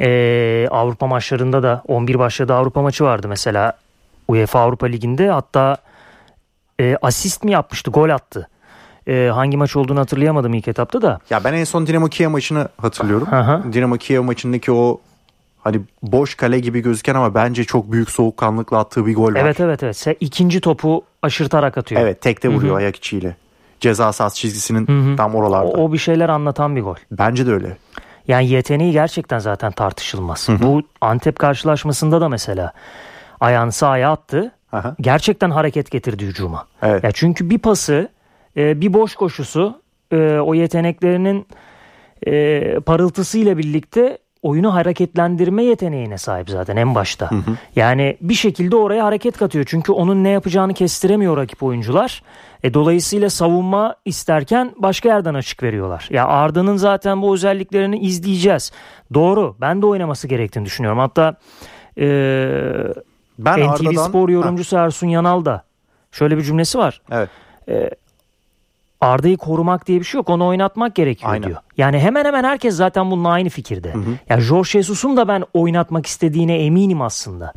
E, 0.00 0.68
Avrupa 0.70 1.06
maçlarında 1.06 1.62
da 1.62 1.82
11 1.88 2.18
başladı 2.18 2.54
Avrupa 2.54 2.82
maçı 2.82 3.04
vardı 3.04 3.28
mesela 3.28 3.72
UEFA 4.28 4.60
Avrupa 4.60 4.86
Ligi'nde 4.86 5.28
hatta 5.28 5.76
e, 6.80 6.96
asist 7.02 7.44
mi 7.44 7.52
yapmıştı 7.52 7.90
gol 7.90 8.08
attı. 8.08 8.48
E, 9.08 9.30
hangi 9.34 9.56
maç 9.56 9.76
olduğunu 9.76 10.00
hatırlayamadım 10.00 10.54
ilk 10.54 10.68
etapta 10.68 11.02
da. 11.02 11.18
Ya 11.30 11.44
ben 11.44 11.52
en 11.52 11.64
son 11.64 11.86
Dinamo 11.86 12.08
Kiev 12.08 12.28
maçını 12.28 12.68
hatırlıyorum. 12.76 13.26
Hı 13.30 13.40
hı. 13.40 13.72
Dinamo 13.72 13.96
Kiev 13.96 14.22
maçındaki 14.22 14.72
o 14.72 15.00
hani 15.60 15.80
boş 16.02 16.34
kale 16.34 16.58
gibi 16.58 16.80
gözüken 16.80 17.14
ama 17.14 17.34
bence 17.34 17.64
çok 17.64 17.92
büyük 17.92 18.10
soğukkanlıkla 18.10 18.78
attığı 18.78 19.06
bir 19.06 19.14
gol 19.14 19.34
var. 19.34 19.40
Evet 19.40 19.60
evet 19.60 19.82
evet. 19.82 20.06
İkinci 20.20 20.60
topu 20.60 21.04
aşırtarak 21.22 21.78
atıyor. 21.78 22.00
Evet 22.00 22.20
tekte 22.20 22.48
vuruyor 22.48 22.76
ayak 22.76 22.96
içiyle. 22.96 23.36
Ceza 23.84 24.12
sahası 24.12 24.36
çizgisinin 24.36 24.88
Hı 24.88 25.12
hı. 25.12 25.16
tam 25.16 25.34
oralarda. 25.34 25.68
O, 25.68 25.84
o 25.84 25.92
bir 25.92 25.98
şeyler 25.98 26.28
anlatan 26.28 26.76
bir 26.76 26.82
gol. 26.82 26.96
Bence 27.10 27.46
de 27.46 27.52
öyle. 27.52 27.76
Yani 28.28 28.48
yeteneği 28.48 28.92
gerçekten 28.92 29.38
zaten 29.38 29.72
tartışılmaz. 29.72 30.48
Bu 30.62 30.82
Antep 31.00 31.38
karşılaşmasında 31.38 32.20
da 32.20 32.28
mesela 32.28 32.72
ayağını 33.40 33.72
sağa 33.72 34.10
attı. 34.10 34.52
Aha. 34.72 34.96
Gerçekten 35.00 35.50
hareket 35.50 35.90
getirdi 35.90 36.26
hücuma. 36.26 36.66
Evet. 36.82 37.04
Ya 37.04 37.10
çünkü 37.12 37.50
bir 37.50 37.58
pası, 37.58 38.08
e, 38.56 38.80
bir 38.80 38.92
boş 38.92 39.14
koşusu 39.14 39.82
e, 40.12 40.38
o 40.38 40.54
yeteneklerinin 40.54 41.46
e, 42.26 42.80
parıltısıyla 42.80 43.58
birlikte 43.58 44.18
oyunu 44.44 44.74
hareketlendirme 44.74 45.64
yeteneğine 45.64 46.18
sahip 46.18 46.50
zaten 46.50 46.76
en 46.76 46.94
başta. 46.94 47.30
Yani 47.76 48.16
bir 48.20 48.34
şekilde 48.34 48.76
oraya 48.76 49.04
hareket 49.04 49.38
katıyor. 49.38 49.64
Çünkü 49.68 49.92
onun 49.92 50.24
ne 50.24 50.28
yapacağını 50.28 50.74
kestiremiyor 50.74 51.36
rakip 51.36 51.62
oyuncular. 51.62 52.22
E, 52.62 52.74
dolayısıyla 52.74 53.30
savunma 53.30 53.96
isterken 54.04 54.72
başka 54.76 55.08
yerden 55.08 55.34
açık 55.34 55.62
veriyorlar. 55.62 56.08
Ya 56.10 56.26
Arda'nın 56.26 56.76
zaten 56.76 57.22
bu 57.22 57.34
özelliklerini 57.34 57.98
izleyeceğiz. 57.98 58.72
Doğru. 59.14 59.56
Ben 59.60 59.82
de 59.82 59.86
oynaması 59.86 60.28
gerektiğini 60.28 60.64
düşünüyorum. 60.64 60.98
Hatta 60.98 61.34
e, 61.98 62.06
Ben 63.38 63.60
NTV 63.60 63.70
Arda'dan... 63.70 64.08
Spor 64.08 64.28
yorumcusu 64.28 64.76
Ersun 64.76 65.06
Yanal 65.06 65.44
da 65.44 65.64
şöyle 66.12 66.36
bir 66.36 66.42
cümlesi 66.42 66.78
var. 66.78 67.00
Ha, 67.10 67.26
evet. 67.68 68.03
Arda'yı 69.04 69.36
korumak 69.36 69.86
diye 69.86 70.00
bir 70.00 70.04
şey 70.04 70.18
yok. 70.18 70.30
Onu 70.30 70.46
oynatmak 70.46 70.94
gerekiyor 70.94 71.32
Aynen. 71.32 71.48
diyor. 71.48 71.60
Yani 71.76 71.98
hemen 71.98 72.24
hemen 72.24 72.44
herkes 72.44 72.74
zaten 72.74 73.10
bununla 73.10 73.28
aynı 73.28 73.48
fikirde. 73.48 73.92
hı. 73.92 74.18
Ya 74.28 74.40
Jorge 74.40 74.68
Jesus'un 74.68 75.16
da 75.16 75.28
ben 75.28 75.44
oynatmak 75.54 76.06
istediğine 76.06 76.58
eminim 76.64 77.02
aslında. 77.02 77.52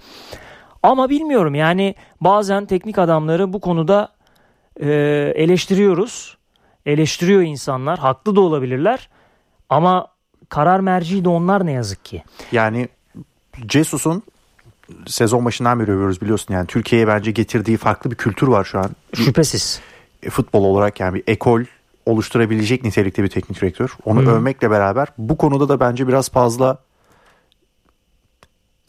Ama 0.83 1.09
bilmiyorum 1.09 1.55
yani 1.55 1.95
bazen 2.21 2.65
teknik 2.65 2.97
adamları 2.99 3.53
bu 3.53 3.59
konuda 3.61 4.09
e, 4.79 4.89
eleştiriyoruz. 5.35 6.37
Eleştiriyor 6.85 7.41
insanlar. 7.41 7.99
Haklı 7.99 8.35
da 8.35 8.41
olabilirler. 8.41 9.09
Ama 9.69 10.07
karar 10.49 10.79
merci 10.79 11.25
de 11.25 11.29
onlar 11.29 11.65
ne 11.65 11.71
yazık 11.71 12.05
ki. 12.05 12.23
Yani 12.51 12.87
Jesus'un 13.71 14.23
sezon 15.05 15.45
başından 15.45 15.79
beri 15.79 15.91
övüyoruz 15.91 16.21
biliyorsun. 16.21 16.53
Yani 16.53 16.67
Türkiye'ye 16.67 17.07
bence 17.07 17.31
getirdiği 17.31 17.77
farklı 17.77 18.11
bir 18.11 18.15
kültür 18.15 18.47
var 18.47 18.63
şu 18.63 18.79
an. 18.79 18.89
Şüphesiz. 19.13 19.81
E, 20.27 20.29
Futbol 20.29 20.63
olarak 20.63 20.99
yani 20.99 21.13
bir 21.15 21.23
ekol 21.27 21.61
oluşturabilecek 22.05 22.83
nitelikte 22.83 23.23
bir 23.23 23.27
teknik 23.27 23.61
direktör. 23.61 23.97
Onu 24.05 24.21
Hı. 24.21 24.31
övmekle 24.31 24.71
beraber 24.71 25.07
bu 25.17 25.37
konuda 25.37 25.69
da 25.69 25.79
bence 25.79 26.07
biraz 26.07 26.31
fazla 26.31 26.77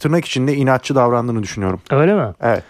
tırnak 0.01 0.25
içinde 0.25 0.55
inatçı 0.55 0.95
davrandığını 0.95 1.43
düşünüyorum. 1.43 1.81
Öyle 1.91 2.15
mi? 2.15 2.35
Evet. 2.41 2.63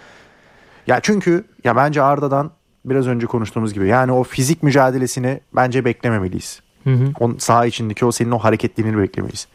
Ya 0.87 1.01
çünkü 1.03 1.45
ya 1.65 1.77
bence 1.77 2.03
Arda'dan 2.03 2.51
biraz 2.85 3.07
önce 3.07 3.27
konuştuğumuz 3.27 3.75
gibi 3.75 3.89
yani 3.89 4.13
o 4.13 4.25
fizik 4.25 4.63
mücadelesini 4.63 5.41
bence 5.57 5.85
beklememeliyiz. 5.85 6.61
Hı 6.85 6.91
hı. 6.91 7.13
Onun 7.21 7.39
saha 7.39 7.67
içindeki 7.67 8.05
o 8.07 8.13
senin 8.13 8.31
o 8.31 8.39
hareketliliğini 8.39 8.99
beklemeliyiz. 8.99 9.49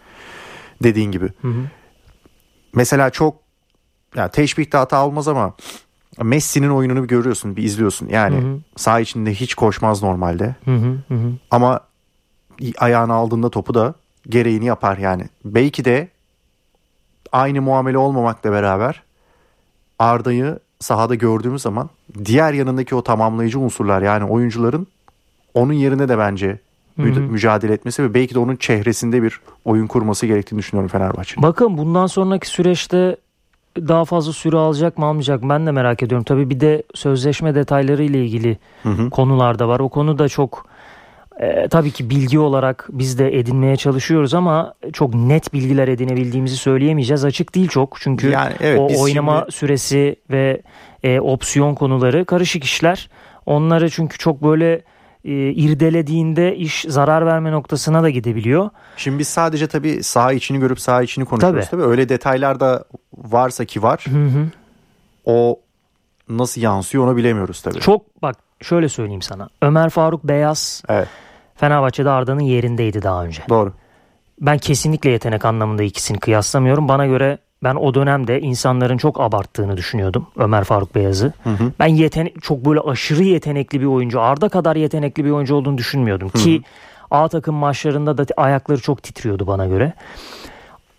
Dediğin 0.84 1.12
gibi. 1.12 1.30
Hı 1.42 1.48
hı. 1.48 1.64
Mesela 2.76 3.10
çok 3.10 3.36
ya 4.16 4.28
teşbihte 4.28 4.78
hata 4.78 5.06
olmaz 5.06 5.28
ama 5.28 5.54
Messi'nin 6.22 6.70
oyununu 6.70 7.04
bir 7.04 7.08
görüyorsun, 7.08 7.56
bir 7.56 7.64
izliyorsun. 7.64 8.08
Yani 8.08 8.36
Hı 8.36 8.40
hı. 8.48 8.60
saha 8.76 9.00
içinde 9.00 9.34
hiç 9.34 9.54
koşmaz 9.56 10.04
normalde. 10.04 10.56
Hı 10.66 10.76
hı. 10.76 10.98
Ama 11.52 11.80
ayağına 12.78 13.14
aldığında 13.14 13.50
topu 13.50 13.74
da 13.74 13.94
gereğini 14.30 14.66
yapar 14.66 14.98
yani. 14.98 15.24
Belki 15.46 15.86
de 15.86 16.08
aynı 17.32 17.62
muamele 17.62 17.98
olmamakla 17.98 18.52
beraber 18.52 19.04
Arda'yı 20.00 20.60
sahada 20.80 21.16
gördüğümüz 21.16 21.62
zaman 21.62 21.90
diğer 22.26 22.54
yanındaki 22.54 22.96
o 22.96 23.04
tamamlayıcı 23.04 23.60
unsurlar 23.60 24.02
yani 24.02 24.24
oyuncuların 24.26 24.88
onun 25.54 25.74
yerine 25.74 26.10
de 26.10 26.18
bence 26.18 26.60
mü- 26.98 27.16
Hı 27.16 27.20
hı. 27.20 27.24
mücadele 27.24 27.74
etmesi 27.74 28.04
ve 28.04 28.14
belki 28.14 28.36
de 28.36 28.40
onun 28.40 28.56
çehresinde 28.56 29.24
bir 29.24 29.40
oyun 29.66 29.88
kurması 29.88 30.26
gerektiğini 30.26 30.60
düşünüyorum 30.60 30.90
Fenerbahçe'nin. 30.90 31.44
Bakın 31.44 31.78
bundan 31.78 32.08
sonraki 32.08 32.48
süreçte 32.50 33.18
daha 33.78 34.06
fazla 34.06 34.34
süre 34.34 34.58
alacak 34.58 34.98
mı 34.98 35.06
almayacak 35.06 35.44
mı 35.44 35.50
ben 35.50 35.66
de 35.66 35.72
merak 35.72 36.04
ediyorum. 36.04 36.24
Tabii 36.24 36.50
bir 36.50 36.60
de 36.60 36.84
sözleşme 36.96 37.56
detayları 37.56 38.04
ile 38.04 38.26
ilgili 38.26 38.58
Hı 38.84 38.90
hı. 38.90 39.10
konular 39.10 39.60
da 39.60 39.68
var. 39.68 39.80
O 39.80 39.90
konu 39.90 40.20
da 40.20 40.30
çok 40.30 40.66
e, 41.40 41.68
tabii 41.68 41.92
ki 41.92 42.10
bilgi 42.10 42.40
olarak 42.40 42.88
biz 42.92 43.20
de 43.20 43.40
edinmeye 43.40 43.76
çalışıyoruz 43.78 44.34
ama 44.34 44.74
çok 44.94 45.14
net 45.16 45.54
bilgiler 45.54 45.88
edinebildiğimizi 45.88 46.58
söyleyemeyeceğiz. 46.58 47.26
Açık 47.26 47.56
değil 47.56 47.68
çok 47.68 47.98
çünkü 48.02 48.30
Yani 48.30 48.54
evet, 48.62 48.80
o 48.80 49.02
oynama 49.02 49.40
şimdi- 49.40 49.52
süresi 49.52 50.16
ve 50.32 50.62
e, 51.04 51.20
opsiyon 51.20 51.76
konuları 51.76 52.26
karışık 52.26 52.64
işler. 52.64 53.10
Onları 53.46 53.90
çünkü 53.90 54.18
çok 54.18 54.44
böyle 54.44 54.82
e, 55.26 55.32
irdelediğinde 55.32 56.56
iş 56.56 56.86
zarar 56.90 57.26
verme 57.26 57.52
noktasına 57.52 58.04
da 58.04 58.10
gidebiliyor. 58.10 58.70
Şimdi 58.98 59.20
biz 59.20 59.28
sadece 59.28 59.68
tabii 59.68 60.04
saha 60.04 60.34
içini 60.34 60.60
görüp 60.60 60.80
saha 60.80 61.04
içini 61.04 61.26
konuşuyoruz. 61.26 61.70
Tabii. 61.70 61.82
Tabii. 61.82 61.90
Öyle 61.92 62.10
detaylar 62.10 62.60
da 62.60 62.84
varsa 63.18 63.66
ki 63.66 63.84
var. 63.84 64.06
Hı 64.10 64.26
hı. 64.26 64.46
O 65.26 65.60
nasıl 66.30 66.62
yansıyor 66.62 67.08
onu 67.08 67.18
bilemiyoruz 67.18 67.62
tabii. 67.62 67.80
Çok 67.80 68.22
bak 68.22 68.36
şöyle 68.62 68.90
söyleyeyim 68.90 69.22
sana. 69.22 69.50
Ömer 69.62 69.90
Faruk 69.90 70.24
Beyaz 70.24 70.84
Evet 70.90 71.08
Fenerbahçe'de 71.56 72.10
Arda'nın 72.10 72.42
yerindeydi 72.42 73.02
daha 73.02 73.24
önce. 73.26 73.44
doğru. 73.50 73.74
Ben 74.42 74.58
kesinlikle 74.58 75.10
yetenek 75.10 75.46
anlamında 75.46 75.84
ikisini 75.84 76.20
kıyaslamıyorum. 76.20 76.88
Bana 76.88 77.06
göre 77.06 77.38
ben 77.64 77.76
o 77.76 77.94
dönemde 77.94 78.42
insanların 78.42 78.98
çok 78.98 79.22
abarttığını 79.22 79.78
düşünüyordum 79.78 80.28
Ömer 80.38 80.64
Faruk 80.64 80.96
Beyaz'ı. 80.96 81.34
Hı 81.44 81.50
hı. 81.50 81.72
Ben 81.80 81.88
yeten 81.88 82.30
çok 82.42 82.66
böyle 82.66 82.80
aşırı 82.80 83.24
yetenekli 83.24 83.82
bir 83.82 83.86
oyuncu, 83.86 84.22
Arda 84.22 84.50
kadar 84.50 84.76
yetenekli 84.76 85.26
bir 85.26 85.32
oyuncu 85.32 85.56
olduğunu 85.56 85.78
düşünmüyordum. 85.78 86.30
Ki 86.30 86.62
A 87.12 87.28
takım 87.28 87.56
maçlarında 87.56 88.18
da 88.18 88.26
ayakları 88.38 88.82
çok 88.82 89.04
titriyordu 89.04 89.48
bana 89.48 89.66
göre. 89.66 89.94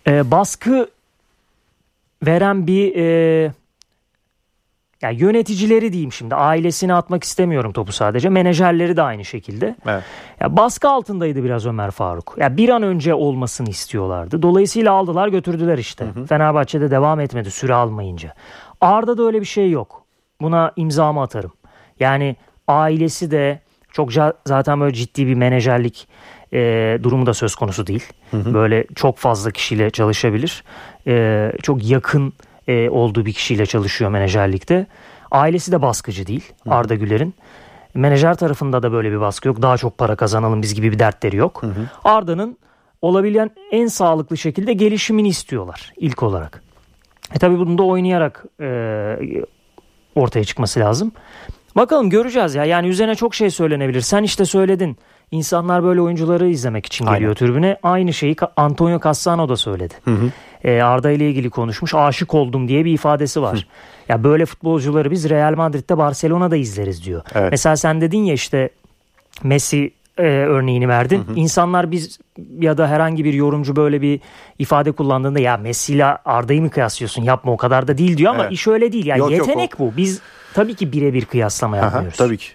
Ee, 0.07 0.31
baskı 0.31 0.89
veren 2.25 2.67
bir 2.67 2.95
e, 2.95 3.51
ya 5.01 5.09
yöneticileri 5.09 5.93
diyeyim 5.93 6.11
şimdi 6.11 6.35
ailesine 6.35 6.93
atmak 6.93 7.23
istemiyorum 7.23 7.73
topu 7.73 7.91
sadece 7.91 8.29
menajerleri 8.29 8.97
de 8.97 9.01
aynı 9.01 9.25
şekilde. 9.25 9.75
Evet. 9.85 10.03
Ya 10.39 10.57
baskı 10.57 10.89
altındaydı 10.89 11.43
biraz 11.43 11.65
Ömer 11.65 11.91
Faruk. 11.91 12.35
Ya 12.37 12.57
bir 12.57 12.69
an 12.69 12.83
önce 12.83 13.13
olmasını 13.13 13.69
istiyorlardı. 13.69 14.41
Dolayısıyla 14.41 14.93
aldılar 14.93 15.27
götürdüler 15.27 15.77
işte. 15.77 16.05
Fenerbahçe'de 16.29 16.91
devam 16.91 17.19
etmedi 17.19 17.51
süre 17.51 17.73
almayınca. 17.73 18.33
Arda'da 18.81 19.23
öyle 19.23 19.41
bir 19.41 19.45
şey 19.45 19.71
yok. 19.71 20.03
Buna 20.41 20.71
imzamı 20.75 21.21
atarım. 21.21 21.51
Yani 21.99 22.35
ailesi 22.67 23.31
de 23.31 23.59
çok 23.91 24.11
zaten 24.45 24.81
böyle 24.81 24.93
ciddi 24.93 25.27
bir 25.27 25.33
menajerlik 25.33 26.07
e, 26.53 26.99
durumu 27.03 27.25
da 27.25 27.33
söz 27.33 27.55
konusu 27.55 27.87
değil. 27.87 28.03
Böyle 28.33 28.85
çok 28.95 29.17
fazla 29.17 29.51
kişiyle 29.51 29.89
çalışabilir. 29.89 30.63
E, 31.07 31.51
çok 31.63 31.89
yakın 31.89 32.33
e, 32.67 32.89
olduğu 32.89 33.25
bir 33.25 33.33
kişiyle 33.33 33.65
çalışıyor 33.65 34.11
menajerlikte. 34.11 34.87
Ailesi 35.31 35.71
de 35.71 35.81
baskıcı 35.81 36.27
değil 36.27 36.53
Arda 36.67 36.95
Güler'in. 36.95 37.35
Menajer 37.93 38.35
tarafında 38.35 38.83
da 38.83 38.91
böyle 38.91 39.11
bir 39.11 39.19
baskı 39.19 39.47
yok. 39.47 39.61
Daha 39.61 39.77
çok 39.77 39.97
para 39.97 40.15
kazanalım 40.15 40.61
biz 40.61 40.75
gibi 40.75 40.91
bir 40.91 40.99
dertleri 40.99 41.35
yok. 41.35 41.61
Arda'nın 42.03 42.57
olabilen 43.01 43.51
en 43.71 43.87
sağlıklı 43.87 44.37
şekilde 44.37 44.73
gelişimini 44.73 45.27
istiyorlar 45.27 45.93
ilk 45.97 46.23
olarak. 46.23 46.63
E 47.35 47.39
tabi 47.39 47.59
bunu 47.59 47.77
da 47.77 47.83
oynayarak 47.83 48.45
e, 48.61 49.15
ortaya 50.15 50.43
çıkması 50.43 50.79
lazım. 50.79 51.11
Bakalım 51.75 52.09
göreceğiz 52.09 52.55
ya. 52.55 52.65
Yani 52.65 52.87
üzerine 52.87 53.15
çok 53.15 53.35
şey 53.35 53.49
söylenebilir. 53.49 54.01
Sen 54.01 54.23
işte 54.23 54.45
söyledin. 54.45 54.97
İnsanlar 55.31 55.83
böyle 55.83 56.01
oyuncuları 56.01 56.49
izlemek 56.49 56.85
için 56.85 57.05
geliyor 57.05 57.21
Aynen. 57.21 57.33
tribüne. 57.33 57.77
Aynı 57.83 58.13
şeyi 58.13 58.35
Antonio 58.57 58.99
Cassano 59.03 59.49
da 59.49 59.55
söyledi. 59.55 59.93
E, 60.65 60.81
Arda 60.81 61.11
ile 61.11 61.29
ilgili 61.29 61.49
konuşmuş. 61.49 61.93
Aşık 61.95 62.33
oldum 62.33 62.67
diye 62.67 62.85
bir 62.85 62.93
ifadesi 62.93 63.41
var. 63.41 63.67
Ya 64.09 64.23
böyle 64.23 64.45
futbolcuları 64.45 65.11
biz 65.11 65.29
Real 65.29 65.55
Madrid'de 65.55 65.97
Barcelona'da 65.97 66.55
izleriz 66.55 67.05
diyor. 67.05 67.21
Evet. 67.35 67.51
Mesela 67.51 67.77
sen 67.77 68.01
dedin 68.01 68.23
ya 68.23 68.33
işte 68.33 68.69
Messi 69.43 69.91
e, 70.17 70.23
örneğini 70.23 70.87
verdin. 70.87 71.23
İnsanlar 71.35 71.91
biz 71.91 72.19
ya 72.59 72.77
da 72.77 72.87
herhangi 72.87 73.25
bir 73.25 73.33
yorumcu 73.33 73.75
böyle 73.75 74.01
bir 74.01 74.19
ifade 74.59 74.91
kullandığında 74.91 75.39
ya 75.39 75.57
Messi 75.57 75.93
ile 75.93 76.05
Arda'yı 76.05 76.61
mı 76.61 76.69
kıyaslıyorsun? 76.69 77.23
Yapma 77.23 77.51
o 77.51 77.57
kadar 77.57 77.87
da 77.87 77.97
değil 77.97 78.17
diyor 78.17 78.31
ama 78.33 78.43
Evet. 78.43 78.51
iş 78.51 78.67
öyle 78.67 78.91
değil. 78.91 79.05
Yani 79.05 79.19
Yok, 79.19 79.31
yok, 79.31 79.47
yetenek 79.47 79.79
bu. 79.79 79.93
Biz 79.97 80.21
tabii 80.53 80.75
ki 80.75 80.91
birebir 80.91 81.25
kıyaslama 81.25 81.77
Aha, 81.77 81.85
yapmıyoruz. 81.85 82.17
tabii 82.17 82.37
ki. 82.37 82.47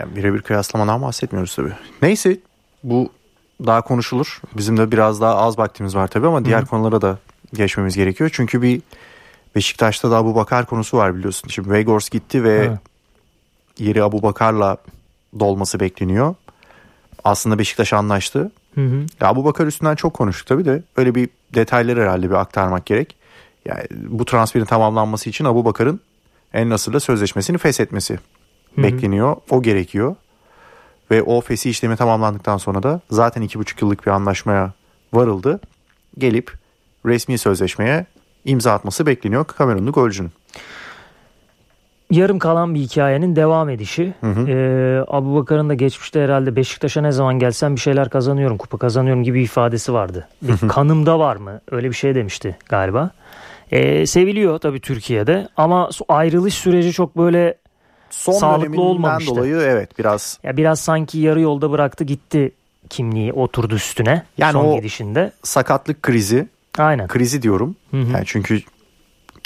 Yani 0.00 0.16
birebir 0.16 0.40
kıyaslamadan 0.42 1.02
bahsetmiyoruz 1.02 1.56
tabii. 1.56 1.72
Neyse 2.02 2.36
bu 2.82 3.10
daha 3.66 3.82
konuşulur. 3.82 4.40
Bizim 4.56 4.76
de 4.76 4.92
biraz 4.92 5.20
daha 5.20 5.36
az 5.36 5.58
vaktimiz 5.58 5.94
var 5.96 6.08
tabii 6.08 6.26
ama 6.26 6.44
diğer 6.44 6.66
konulara 6.66 7.02
da 7.02 7.18
geçmemiz 7.54 7.96
gerekiyor. 7.96 8.30
Çünkü 8.32 8.62
bir 8.62 8.82
Beşiktaş'ta 9.54 10.10
da 10.10 10.16
Abu 10.16 10.34
Bakar 10.34 10.66
konusu 10.66 10.96
var 10.96 11.16
biliyorsun. 11.16 11.48
Şimdi 11.48 11.68
Weghorst 11.68 12.10
gitti 12.10 12.44
ve 12.44 12.54
Evet. 12.56 12.78
yeri 13.78 14.02
Abu 14.02 14.22
Bakar'la 14.22 14.76
dolması 15.40 15.80
bekleniyor. 15.80 16.34
Aslında 17.24 17.58
Beşiktaş 17.58 17.92
anlaştı. 17.92 18.50
Hı 18.74 18.80
hı. 18.80 19.06
Ya 19.20 19.28
Abu 19.28 19.44
Bakar 19.44 19.66
üstünden 19.66 19.94
çok 19.94 20.14
konuştuk 20.14 20.46
tabii 20.48 20.64
de 20.64 20.82
öyle 20.96 21.14
bir 21.14 21.28
detayları 21.54 22.02
herhalde 22.02 22.30
bir 22.30 22.34
aktarmak 22.34 22.86
gerek. 22.86 23.16
Yani 23.64 23.82
bu 24.06 24.24
transferin 24.24 24.64
tamamlanması 24.64 25.30
için 25.30 25.44
Abu 25.44 25.64
Bakar'ın 25.64 26.00
En 26.52 26.70
Nasır'la 26.70 27.00
sözleşmesini 27.00 27.58
feshetmesi 27.58 28.18
bekleniyor. 28.76 29.36
O 29.50 29.62
gerekiyor. 29.62 30.16
Ve 31.10 31.22
o 31.22 31.40
fesih 31.40 31.70
işlemi 31.70 31.96
tamamlandıktan 31.96 32.56
sonra 32.56 32.82
da 32.82 33.00
zaten 33.10 33.42
iki 33.42 33.58
buçuk 33.58 33.82
yıllık 33.82 34.06
bir 34.06 34.10
anlaşmaya 34.10 34.72
varıldı. 35.12 35.60
Gelip 36.18 36.52
resmi 37.06 37.38
sözleşmeye 37.38 38.06
imza 38.44 38.72
atması 38.72 39.06
bekleniyor 39.06 39.44
Kamerunlu 39.44 39.92
golcünün. 39.92 40.30
yarım 42.10 42.38
kalan 42.38 42.74
bir 42.74 42.80
hikayenin 42.80 43.36
devam 43.36 43.68
edişi. 43.68 44.14
Ee, 44.24 45.00
Abu 45.08 45.36
Bakar'ın 45.36 45.68
da 45.68 45.74
geçmişte 45.74 46.20
herhalde 46.24 46.56
Beşiktaş'a 46.56 47.00
ne 47.00 47.12
zaman 47.12 47.38
gelsem 47.38 47.74
bir 47.74 47.80
şeyler 47.80 48.10
kazanıyorum, 48.10 48.56
kupa 48.56 48.78
kazanıyorum 48.78 49.22
gibi 49.22 49.42
ifadesi 49.42 49.92
vardı. 49.92 50.28
Bir 50.42 50.68
kanımda 50.68 51.18
var 51.18 51.36
mı? 51.36 51.60
Öyle 51.70 51.88
bir 51.88 51.94
şey 51.94 52.14
demişti 52.14 52.56
galiba. 52.68 53.10
Ee, 53.70 54.06
seviliyor 54.06 54.58
tabii 54.58 54.80
Türkiye'de 54.80 55.48
ama 55.56 55.90
ayrılış 56.08 56.54
süreci 56.54 56.92
çok 56.92 57.16
böyle 57.16 57.54
Son 58.16 58.32
Sağlıklı 58.32 58.80
olmamıştı. 58.82 59.30
dolayı 59.36 59.56
evet 59.56 59.98
biraz 59.98 60.38
ya 60.42 60.56
biraz 60.56 60.80
sanki 60.80 61.18
yarı 61.18 61.40
yolda 61.40 61.70
bıraktı 61.70 62.04
gitti 62.04 62.52
kimliği 62.90 63.32
oturdu 63.32 63.74
üstüne 63.74 64.22
Yani 64.38 64.52
son 64.52 64.64
o- 64.68 64.76
gidişinde. 64.76 65.32
sakatlık 65.42 66.02
krizi 66.02 66.48
Aynen. 66.78 67.08
krizi 67.08 67.42
diyorum. 67.42 67.76
Hı 67.90 67.96
hı. 67.96 68.10
Yani 68.12 68.22
çünkü 68.26 68.60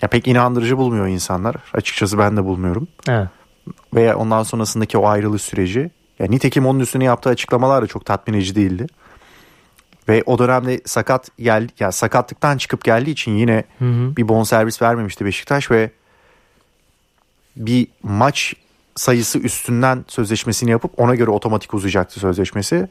ya 0.03 0.09
pek 0.09 0.29
inandırıcı 0.29 0.79
bulmuyor 0.79 1.07
insanlar. 1.07 1.57
Açıkçası 1.75 2.19
ben 2.19 2.37
de 2.37 2.45
bulmuyorum. 2.45 2.89
Evet. 3.09 3.29
Ve 3.95 4.15
ondan 4.15 4.43
sonrasındaki 4.43 4.99
o 4.99 5.07
ayrılış 5.07 5.43
süreci. 5.43 5.91
Ya 6.19 6.27
nitekim 6.27 6.67
onun 6.67 6.81
üstüne 6.81 7.05
yaptığı 7.05 7.31
açıklamalar 7.31 7.83
da 7.83 7.87
çok 7.87 8.05
tatmin 8.07 8.35
edici 8.35 8.55
değildi. 8.55 8.87
Ve 10.09 10.23
o 10.27 10.39
dönemde 10.39 10.81
sakat 10.85 11.29
gel 11.39 11.69
ya 11.81 11.93
sakatlıktan 11.93 12.57
çıkıp 12.59 12.85
geldiği 12.85 13.11
için 13.11 13.37
yine 13.37 13.65
Hı 13.79 13.85
hı. 13.85 14.17
bir 14.17 14.29
bonservis 14.29 14.83
vermemişti 14.83 15.25
Beşiktaş 15.25 15.71
ve 15.71 15.91
bir 17.67 17.87
maç 18.03 18.55
sayısı 18.97 19.39
üstünden 19.39 20.05
sözleşmesini 20.09 20.71
yapıp 20.71 21.01
ona 21.01 21.15
göre 21.15 21.31
otomatik 21.31 21.75
uzayacaktı 21.75 22.21
sözleşmesi. 22.21 22.89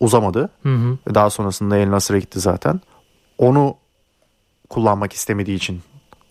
Uzamadı. 0.00 0.50
Hı 0.62 0.74
hı. 0.74 0.98
Daha 1.14 1.30
sonrasında 1.30 1.76
El 1.78 1.90
Nasır'a 1.90 2.18
gitti 2.18 2.40
zaten. 2.40 2.80
Onu 3.38 3.76
kullanmak 4.70 5.12
istemediği 5.12 5.56
için 5.56 5.82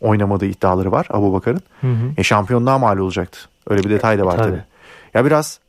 oynamadığı 0.01 0.45
iddiaları 0.45 0.91
var 0.91 1.07
Abu 1.09 1.33
Bakar'ın. 1.33 1.61
Hı 1.81 1.87
hı. 1.87 2.11
E 2.17 2.23
şampiyonluğa 2.23 2.77
mal 2.77 2.97
olacaktı. 2.97 3.39
Öyle 3.67 3.83
bir 3.83 3.89
detay 3.89 4.19
da 4.19 4.25
var 4.25 4.37
Tabii. 4.37 4.49
tabii. 4.51 4.63
Ya 5.13 5.25
biraz 5.25 5.59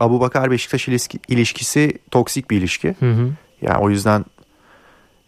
Abu 0.00 0.20
Bakar 0.20 0.50
Beşiktaş 0.50 0.88
ilişki- 0.88 1.18
ilişkisi 1.28 1.98
toksik 2.10 2.50
bir 2.50 2.58
ilişki. 2.58 2.94
Hı 3.00 3.10
hı. 3.12 3.30
Yani 3.62 3.78
o 3.78 3.90
yüzden 3.90 4.24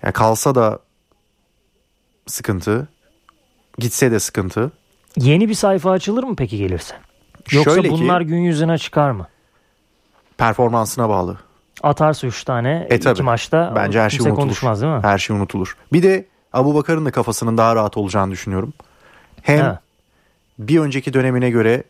ya 0.02 0.12
kalsa 0.12 0.54
da 0.54 0.78
sıkıntı, 2.26 2.88
gitse 3.78 4.10
de 4.10 4.20
sıkıntı. 4.20 4.72
Yeni 5.16 5.48
bir 5.48 5.54
sayfa 5.54 5.90
açılır 5.90 6.24
mı 6.24 6.36
peki 6.36 6.58
gelirse? 6.58 6.94
Yoksa 7.52 7.70
Şöyle 7.70 7.88
ki 7.88 7.94
bunlar 7.94 8.20
gün 8.20 8.38
yüzüne 8.38 8.78
çıkar 8.78 9.10
mı? 9.10 9.26
performansına 10.38 11.08
bağlı. 11.08 11.36
Atarsa 11.82 12.26
3 12.26 12.44
tane 12.44 12.86
E 12.90 13.00
tabii. 13.00 13.12
iki 13.12 13.22
maçta 13.22 13.72
Bence 13.76 14.00
her 14.00 14.10
şey 14.10 14.20
unutulur. 14.20 14.36
konuşmaz 14.36 14.82
değil 14.82 14.92
mi? 14.92 15.00
Her 15.02 15.18
şey 15.18 15.36
unutulur. 15.36 15.76
Bir 15.92 16.02
de 16.02 16.26
Abu 16.52 16.74
Bakar'ın 16.74 17.04
da 17.04 17.10
kafasının 17.10 17.58
daha 17.58 17.76
rahat 17.76 17.96
olacağını 17.96 18.32
düşünüyorum. 18.32 18.72
Hem 19.42 19.60
Ha. 19.64 19.80
bir 20.58 20.78
önceki 20.80 21.12
dönemine 21.12 21.50
göre 21.50 21.82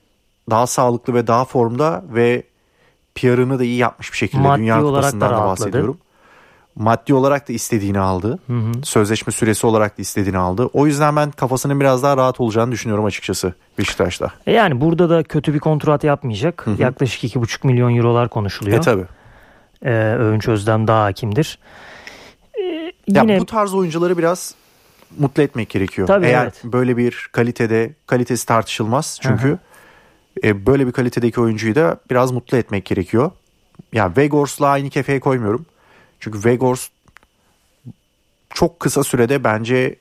daha 0.51 0.67
sağlıklı 0.67 1.15
ve 1.15 1.27
daha 1.27 1.45
formda 1.45 2.05
ve 2.09 2.43
PR'ını 3.15 3.59
da 3.59 3.65
iyi 3.65 3.77
yapmış 3.77 4.13
bir 4.13 4.17
şekilde 4.19 4.43
Maddi 4.43 4.59
Dünya 4.61 4.81
Kupası'ndan 4.81 5.31
da 5.31 5.39
bahsediyorum. 5.45 5.99
Maddi 6.77 7.15
olarak 7.15 7.49
da 7.49 7.53
istediğini 7.53 7.99
aldı. 7.99 8.39
Hı 8.47 8.53
hı. 8.53 8.73
Sözleşme 8.83 9.33
süresi 9.33 9.67
olarak 9.67 9.99
da 9.99 10.03
istediğini 10.03 10.39
aldı. 10.39 10.71
O 10.73 10.87
yüzden 10.87 11.17
ben 11.17 11.31
kafasının 11.31 11.81
biraz 11.81 12.03
daha 12.03 12.17
rahat 12.17 12.41
olacağını 12.41 12.73
düşünüyorum 12.73 13.05
açıkçası 13.05 13.55
Beşiktaş'ta. 13.79 14.31
E 14.47 14.53
yani 14.53 14.81
burada 14.81 15.11
da 15.11 15.23
kötü 15.23 15.55
bir 15.55 15.59
kontrat 15.59 16.05
yapmayacak. 16.05 16.67
Yaklaşık 16.79 17.37
2,5 17.37 17.67
milyon 17.67 17.97
eurolar 17.97 18.29
konuşuluyor. 18.29 18.79
E 18.79 18.81
tabi. 18.81 19.03
Ee, 19.83 19.91
Övünç 20.19 20.49
Özlem 20.49 20.87
daha 20.87 21.05
hakimdir. 21.05 21.59
Ee, 22.61 22.93
Ya 23.09 23.23
yine 23.23 23.41
bu 23.41 23.47
tarz 23.47 23.75
oyuncuları 23.75 24.19
biraz 24.19 24.55
mutlu 25.19 25.43
etmek 25.43 25.69
gerekiyor. 25.69 26.09
Tabii, 26.09 26.27
Eğer 26.27 26.43
evet. 26.43 26.61
böyle 26.65 26.97
bir 26.97 27.29
kalitede 27.33 27.95
kalitesi 28.07 28.47
tartışılmaz 28.47 29.19
çünkü 29.23 29.59
e, 30.45 30.67
böyle 30.67 30.87
bir 30.87 30.93
kalitedeki 30.93 31.41
oyuncuyu 31.41 31.75
da 31.75 32.01
biraz 32.11 32.33
mutlu 32.33 32.57
etmek 32.57 32.85
gerekiyor. 32.85 33.31
Ya 33.93 34.13
Vegors'la 34.17 34.69
aynı 34.69 34.91
kefeye 34.91 35.21
koymuyorum. 35.21 35.67
Çünkü 36.21 36.45
Vegors 36.45 36.89
çok 38.55 38.81
kısa 38.81 39.05
sürede 39.05 39.45
bence 39.45 39.97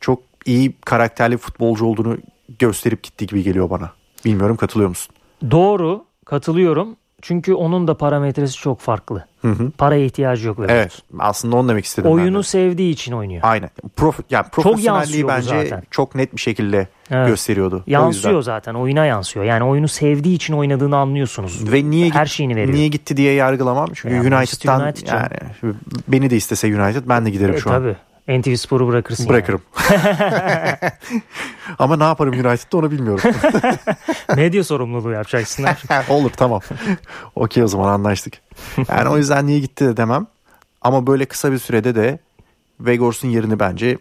çok 0.00 0.22
iyi 0.46 0.72
karakterli 0.84 1.36
futbolcu 1.36 1.84
olduğunu 1.84 2.18
gösterip 2.58 3.02
gitti 3.02 3.26
gibi 3.26 3.42
geliyor 3.42 3.70
bana. 3.70 3.92
Bilmiyorum 4.24 4.56
katılıyor 4.56 4.88
musun? 4.88 5.14
doğru 5.50 6.04
katılıyorum. 6.24 6.96
Çünkü 7.22 7.54
onun 7.54 7.88
da 7.88 7.94
parametresi 7.96 8.56
çok 8.56 8.80
farklı. 8.80 9.24
Hı 9.42 9.48
hı. 9.48 9.70
Paraya 9.70 10.04
ihtiyacı 10.04 10.46
yok. 10.48 10.58
Vedat. 10.58 10.70
Evet 10.70 11.02
aslında 11.18 11.56
onu 11.56 11.68
demek 11.68 11.84
istedim 11.84 12.10
ben 12.10 12.18
de. 12.18 12.22
Oyunu 12.22 12.42
sevdiği 12.42 12.92
için 12.92 13.12
oynuyor. 13.12 13.40
Aynen. 13.44 13.70
Prof, 13.96 14.20
yani 14.30 14.46
profesyonelliği 14.52 15.24
bu 15.24 15.28
bence 15.28 15.48
zaten. 15.48 15.82
çok 15.90 16.14
net 16.14 16.36
bir 16.36 16.40
şekilde 16.40 16.88
Evet. 17.10 17.28
gösteriyordu. 17.28 17.84
Yansıyor 17.86 18.42
zaten. 18.42 18.74
Oyuna 18.74 19.04
yansıyor. 19.06 19.44
Yani 19.44 19.64
oyunu 19.64 19.88
sevdiği 19.88 20.34
için 20.36 20.54
oynadığını 20.54 20.96
anlıyorsunuz. 20.96 21.72
Ve 21.72 21.90
niye 21.90 22.10
Her 22.10 22.26
şeyini 22.26 22.56
veriyor. 22.56 22.74
Niye 22.78 22.88
gitti 22.88 23.16
diye 23.16 23.32
yargılamam. 23.32 23.88
Çünkü 23.94 24.14
Ya 24.14 24.22
Manchester 24.22 24.72
United'dan 24.72 24.86
United 24.86 25.08
yani 25.62 25.74
beni 26.08 26.30
de 26.30 26.36
istese 26.36 26.66
United 26.82 27.02
ben 27.08 27.26
de 27.26 27.30
giderim 27.30 27.54
E, 27.54 27.58
şu 27.58 27.70
an. 27.70 27.76
tabii. 27.76 27.96
NTV 28.28 28.54
Spor'u 28.54 28.88
bırakırsın. 28.88 29.28
Bırakırım. 29.28 29.62
Ama 31.78 31.96
ne 31.96 32.04
yaparım 32.04 32.32
United'da 32.32 32.76
onu 32.76 32.90
bilmiyorum. 32.90 33.20
Yani. 34.28 34.40
Medya 34.40 34.64
sorumluluğu 34.64 35.10
yapacaksın. 35.10 35.66
Olur 36.08 36.30
tamam. 36.30 36.60
Okey 37.34 37.62
o 37.62 37.66
zaman 37.66 37.88
anlaştık. 37.88 38.34
Yani 38.88 39.08
o 39.08 39.16
yüzden 39.16 39.46
niye 39.46 39.58
gitti 39.58 39.84
de 39.84 39.96
demem. 39.96 40.26
Ama 40.82 41.06
böyle 41.06 41.24
kısa 41.24 41.52
bir 41.52 41.58
sürede 41.58 41.94
de 41.94 42.18
Vegors'un 42.80 43.28
yerini 43.28 43.58
bence 43.58 43.98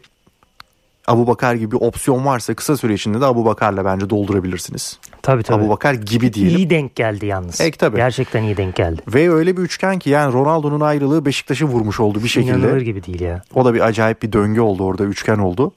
Abu 1.10 1.28
Bakar 1.28 1.56
gibi 1.56 1.72
bir 1.72 1.82
opsiyon 1.82 2.26
varsa 2.26 2.54
kısa 2.54 2.78
süre 2.78 2.94
içinde 2.94 3.22
de 3.22 3.26
Abu 3.26 3.46
Bakar'la 3.46 3.86
bence 3.86 4.10
doldurabilirsiniz. 4.10 5.00
tabii 5.22 5.44
tabii. 5.44 5.64
Abu 5.64 5.70
Bakar 5.70 5.94
gibi 5.94 6.34
diyelim. 6.34 6.58
İyi 6.58 6.70
denk 6.70 6.96
geldi 6.96 7.26
yalnız. 7.26 7.62
Ek 7.62 7.78
tabii. 7.78 7.96
Gerçekten 7.98 8.44
iyi 8.44 8.58
denk 8.58 8.76
geldi. 8.76 9.02
Ve 9.08 9.32
öyle 9.32 9.58
bir 9.58 9.62
üçgen 9.62 10.00
ki 10.00 10.10
yani 10.10 10.34
Ronaldo'nun 10.34 10.82
ayrılığı 10.82 11.26
Beşiktaş'ı 11.26 11.66
vurmuş 11.66 12.00
oldu 12.00 12.24
bir 12.24 12.30
şekilde. 12.30 12.58
İnanılır 12.58 12.82
gibi 12.82 13.04
değil 13.04 13.22
ya. 13.22 13.42
O 13.54 13.66
da 13.66 13.74
bir 13.74 13.80
acayip 13.82 14.22
bir 14.22 14.32
döngü 14.34 14.62
oldu 14.62 14.84
orada 14.84 15.04
üçgen 15.04 15.38
oldu. 15.38 15.72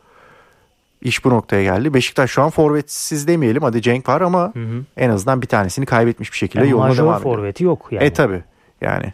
İş 1.03 1.25
bu 1.25 1.31
noktaya 1.31 1.63
geldi. 1.63 1.95
Beşiktaş 1.95 2.31
şu 2.31 2.43
an 2.43 2.51
forvetsiz 2.51 3.29
demeyelim 3.29 3.63
hadi 3.63 3.83
Cenk 3.83 4.09
var 4.09 4.21
ama 4.21 4.53
en 4.97 5.11
azından 5.11 5.43
bir 5.43 5.47
tanesini 5.47 5.87
kaybetmiş 5.87 6.33
bir 6.33 6.37
şekilde 6.37 6.63
Yani 6.65 6.71
yoluna 6.71 6.97
devam 6.97 7.15
ediyor. 7.17 7.21
forveti 7.21 7.65
yok 7.65 7.89
yani. 7.91 8.05
E 8.05 8.13
tabi 8.13 8.43
yani. 8.81 9.13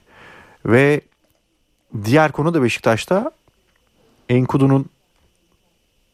Ve 0.67 1.01
diğer 2.05 2.33
konu 2.33 2.55
da 2.55 2.63
Beşiktaş'ta 2.63 3.31
Enkudu'nun 4.29 4.87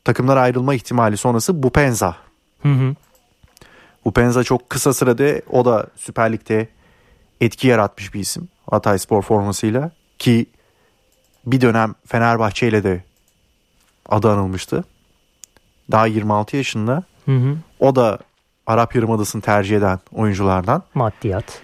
takımlara 0.05 0.41
ayrılma 0.41 0.75
ihtimali 0.75 1.17
sonrası 1.17 1.63
Bupenza. 1.63 2.17
Hı 2.63 2.69
hı. 2.69 2.95
Upenza 4.05 4.45
çok 4.45 4.71
kısa 4.71 4.93
sırada 4.93 5.43
o 5.51 5.65
da 5.65 5.87
Süper 5.97 6.33
Lig'de 6.33 6.69
etki 7.41 7.69
yaratmış 7.69 8.15
bir 8.15 8.21
isim. 8.21 8.49
Hatay 8.71 8.99
Spor 8.99 9.23
formasıyla 9.23 9.91
ki 10.19 10.47
bir 11.47 11.61
dönem 11.61 11.95
Fenerbahçe 12.07 12.69
ile 12.69 12.85
de 12.85 13.05
adı 14.09 14.31
anılmıştı. 14.31 14.85
Daha 15.91 16.07
26 16.07 16.57
yaşında. 16.57 17.03
Hı 17.25 17.37
hı. 17.37 17.57
O 17.81 17.97
da 17.97 18.19
Arap 18.67 18.95
Yarımadası'nı 18.95 19.43
tercih 19.43 19.77
eden 19.77 19.99
oyunculardan. 20.13 20.83
Maddiyat. 20.95 21.63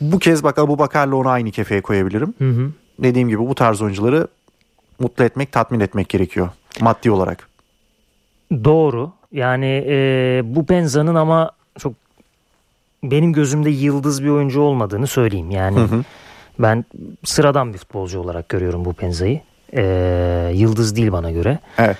Bu 0.00 0.18
kez 0.18 0.42
bak 0.42 0.58
Abu 0.58 0.78
Bakar'la 0.78 1.16
onu 1.16 1.28
aynı 1.28 1.50
kefeye 1.50 1.82
koyabilirim. 1.82 2.34
Hı 2.38 2.50
hı. 2.50 2.72
Dediğim 2.98 3.28
gibi 3.28 3.38
bu 3.38 3.54
tarz 3.54 3.82
oyuncuları 3.82 4.28
mutlu 4.98 5.24
etmek, 5.24 5.52
tatmin 5.52 5.80
etmek 5.80 6.08
gerekiyor 6.08 6.48
maddi 6.80 7.10
olarak. 7.10 7.48
Doğru. 8.64 9.12
Yani 9.32 9.84
e, 9.88 10.40
bu 10.44 10.66
Penza'nın 10.66 11.14
ama 11.14 11.50
çok 11.78 11.92
benim 13.02 13.32
gözümde 13.32 13.70
yıldız 13.70 14.24
bir 14.24 14.28
oyuncu 14.28 14.60
olmadığını 14.60 15.06
söyleyeyim. 15.06 15.50
Yani 15.50 15.80
Hı 15.80 15.84
hı. 15.84 16.02
ben 16.58 16.84
sıradan 17.24 17.72
bir 17.72 17.78
futbolcu 17.78 18.20
olarak 18.20 18.48
görüyorum 18.48 18.84
bu 18.84 18.92
Penza'yı. 18.92 19.40
E, 19.76 20.52
yıldız 20.54 20.96
değil 20.96 21.12
bana 21.12 21.30
göre. 21.30 21.58
Evet. 21.78 21.96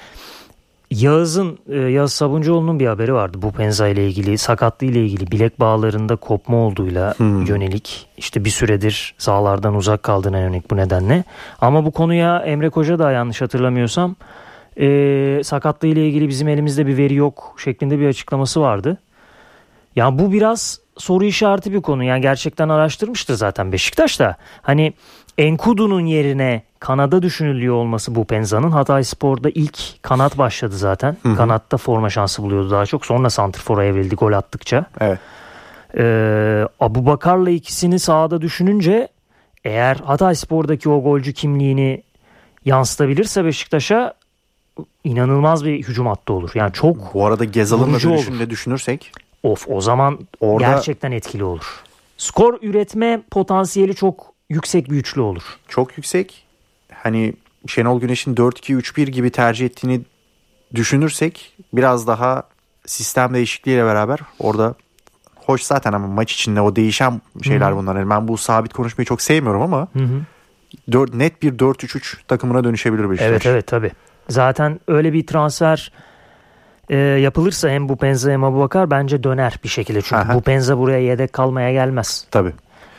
Yağız'ın 0.91 1.59
e, 1.69 1.77
Yağız 1.77 2.13
Sabuncuoğlu'nun 2.13 2.81
bir 2.81 2.87
haberi 2.87 3.15
vardı 3.15 3.39
bu 3.43 3.53
Penza 3.53 3.89
ile 3.89 4.07
ilgili 4.09 4.39
sakatlığı 4.39 4.87
ile 4.87 5.05
ilgili 5.05 5.31
bilek 5.31 5.61
bağlarında 5.61 6.17
kopma 6.17 6.57
olduğuyla 6.57 7.15
Hmm. 7.17 7.45
yönelik 7.47 8.07
işte 8.17 8.45
bir 8.45 8.51
süredir 8.51 9.15
sahalardan 9.19 9.75
uzak 9.75 10.03
kaldığına 10.03 10.39
yönelik 10.39 10.71
bu 10.71 10.77
nedenle 10.77 11.25
ama 11.61 11.85
bu 11.85 11.91
konuya 11.91 12.39
Emre 12.39 12.71
Koca 12.71 12.99
da 12.99 13.13
yanlış 13.13 13.41
hatırlamıyorsam 13.43 14.17
e, 14.81 15.41
sakatlığı 15.45 15.89
ile 15.89 16.09
ilgili 16.09 16.29
bizim 16.29 16.49
elimizde 16.49 16.87
bir 16.87 16.97
veri 16.97 17.15
yok 17.15 17.55
şeklinde 17.65 17.99
bir 17.99 18.09
açıklaması 18.09 18.61
vardı. 18.61 18.99
Ya 19.97 20.19
bu 20.19 20.33
biraz 20.33 20.81
soru 20.97 21.25
işareti 21.25 21.73
bir 21.73 21.81
konu. 21.81 22.05
Yani 22.05 22.21
gerçekten 22.21 22.69
araştırmıştır 22.69 23.35
zaten 23.35 23.73
Beşiktaş 23.73 24.21
da. 24.21 24.37
Hani 24.63 24.93
Enkudu'nun 25.39 26.07
yerine 26.07 26.63
kanada 26.81 27.23
düşünülüyor 27.23 27.75
olması 27.75 28.15
bu 28.15 28.25
Penza'nın. 28.25 28.71
Hatay 28.71 29.05
Spor'da 29.05 29.51
ilk 29.51 30.03
kanat 30.03 30.39
başladı 30.39 30.77
zaten. 30.77 31.17
hı. 31.23 31.37
Kanatta 31.37 31.77
forma 31.77 32.11
şansı 32.11 32.43
buluyordu 32.43 32.71
daha 32.71 32.87
çok. 32.87 33.07
Sonra 33.07 33.31
santrfora 33.31 33.85
evrildi 33.85 34.15
gol 34.15 34.33
attıkça. 34.33 34.85
Evet. 35.01 35.19
Ee, 35.97 36.67
Abu 36.81 37.07
Bakar'la 37.07 37.51
ikisini 37.51 37.99
sahada 37.99 38.41
düşününce 38.41 39.09
eğer 39.65 39.97
Hatay 39.97 40.35
Spor'daki 40.35 40.89
o 40.89 41.03
golcü 41.03 41.33
kimliğini 41.33 42.03
yansıtabilirse 42.65 43.45
Beşiktaş'a 43.45 44.15
inanılmaz 45.05 45.65
bir 45.65 45.83
hücum 45.83 46.07
hattı 46.07 46.33
olur. 46.33 46.51
Yani 46.55 46.73
çok 46.73 47.15
Bu 47.15 47.27
arada 47.27 47.45
Gezal'ın 47.45 48.01
dönüşünü 48.01 48.51
düşünürsek 48.51 49.13
Of 49.43 49.69
o 49.69 49.81
zaman 49.81 50.19
Orada- 50.41 50.69
gerçekten 50.71 51.13
etkili 51.13 51.45
olur. 51.45 51.83
Skor 52.17 52.59
üretme 52.63 53.23
potansiyeli 53.31 53.95
çok 53.95 54.33
yüksek 54.51 54.91
bir 54.91 54.97
üçlü 54.97 55.21
olur. 55.21 55.43
çok 55.69 55.97
yüksek. 55.99 56.47
Hani 56.95 57.35
Şenol 57.67 58.01
Güneş'in 58.01 58.35
4-2-3-1 58.35 59.09
gibi 59.11 59.31
tercih 59.31 59.67
ettiğini 59.67 60.01
düşünürsek 60.75 61.57
biraz 61.73 62.07
daha 62.07 62.43
sistem 62.87 63.35
değişikliğiyle 63.35 63.85
beraber 63.85 64.19
orada 64.39 64.75
hoş 65.37 65.63
zaten 65.63 65.93
ama 65.93 66.07
maç 66.07 66.33
içinde 66.33 66.61
o 66.61 66.77
değişen 66.77 67.21
şeyler 67.43 67.77
bunlar. 67.77 67.97
Yani 67.97 68.11
ben 68.11 68.29
bu 68.29 68.39
sabit 68.39 68.73
konuşmayı 68.73 69.07
çok 69.07 69.23
sevmiyorum 69.23 69.63
ama 69.63 69.89
Hı 69.93 69.99
hı. 69.99 70.21
4, 70.93 71.15
net 71.15 71.43
bir 71.43 71.59
4-3-3 71.59 72.17
takımına 72.29 72.65
dönüşebilir 72.65 73.11
Beşiktaş. 73.11 73.31
Evet 73.31 73.47
evet 73.47 73.67
tabi. 73.67 73.91
Zaten 74.29 74.81
öyle 74.89 75.13
bir 75.13 75.27
transfer 75.27 75.93
e, 76.91 76.97
yapılırsa 76.97 77.69
hem 77.71 77.89
bu 77.89 77.97
Penza 77.97 78.31
hem 78.31 78.45
Abu 78.45 78.61
Bakar 78.61 78.91
bence 78.91 79.23
döner 79.23 79.61
bir 79.65 79.69
şekilde. 79.69 80.03
Çünkü 80.03 80.23
Aha. 80.23 80.35
bu 80.35 80.41
Penza 80.41 80.79
buraya 80.79 80.99
yedek 80.99 81.33
kalmaya 81.33 81.73
gelmez. 81.73 82.27
Tabii. 82.31 82.53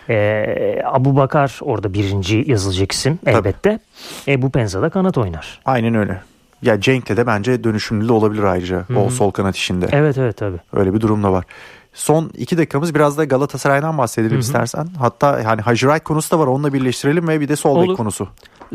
E, 0.10 0.82
Abu 0.86 1.16
Bakar 1.16 1.60
orada 1.62 1.94
birinci 1.94 2.44
yazılacak 2.48 2.92
isim 2.92 3.20
elbette. 3.26 3.80
E, 4.28 4.42
bu 4.42 4.50
Penza 4.50 4.82
da 4.82 4.90
kanat 4.90 5.18
oynar. 5.18 5.60
Aynen 5.66 5.96
öyle. 5.96 6.22
Ya 6.62 6.82
Cenk'te 6.82 7.18
de 7.18 7.28
bence 7.28 7.64
dönüşümlü 7.64 8.08
de 8.08 8.14
olabilir 8.14 8.44
ayrıca. 8.44 8.84
Hı 8.88 9.00
O 9.00 9.10
sol 9.10 9.32
kanat 9.32 9.56
işinde. 9.56 9.88
Evet 9.92 10.18
evet 10.18 10.38
tabi. 10.38 10.58
Öyle 10.74 10.94
bir 10.94 11.02
durum 11.02 11.24
da 11.24 11.32
var. 11.32 11.46
Son 11.94 12.32
iki 12.38 12.58
dakikamız 12.58 12.96
biraz 12.96 13.18
da 13.18 13.24
Galatasaray'dan 13.24 13.98
bahsedelim 13.98 14.32
Hı 14.32 14.36
hı. 14.36 14.40
istersen. 14.40 14.88
Hatta 15.00 15.40
yani 15.40 15.62
Wright 15.64 16.04
konusu 16.04 16.32
da 16.32 16.40
var 16.40 16.48
onunla 16.48 16.74
birleştirelim 16.74 17.28
ve 17.28 17.42
bir 17.42 17.48
de 17.48 17.56
sol 17.56 17.90
bek 17.90 17.98
konusu. 17.98 18.28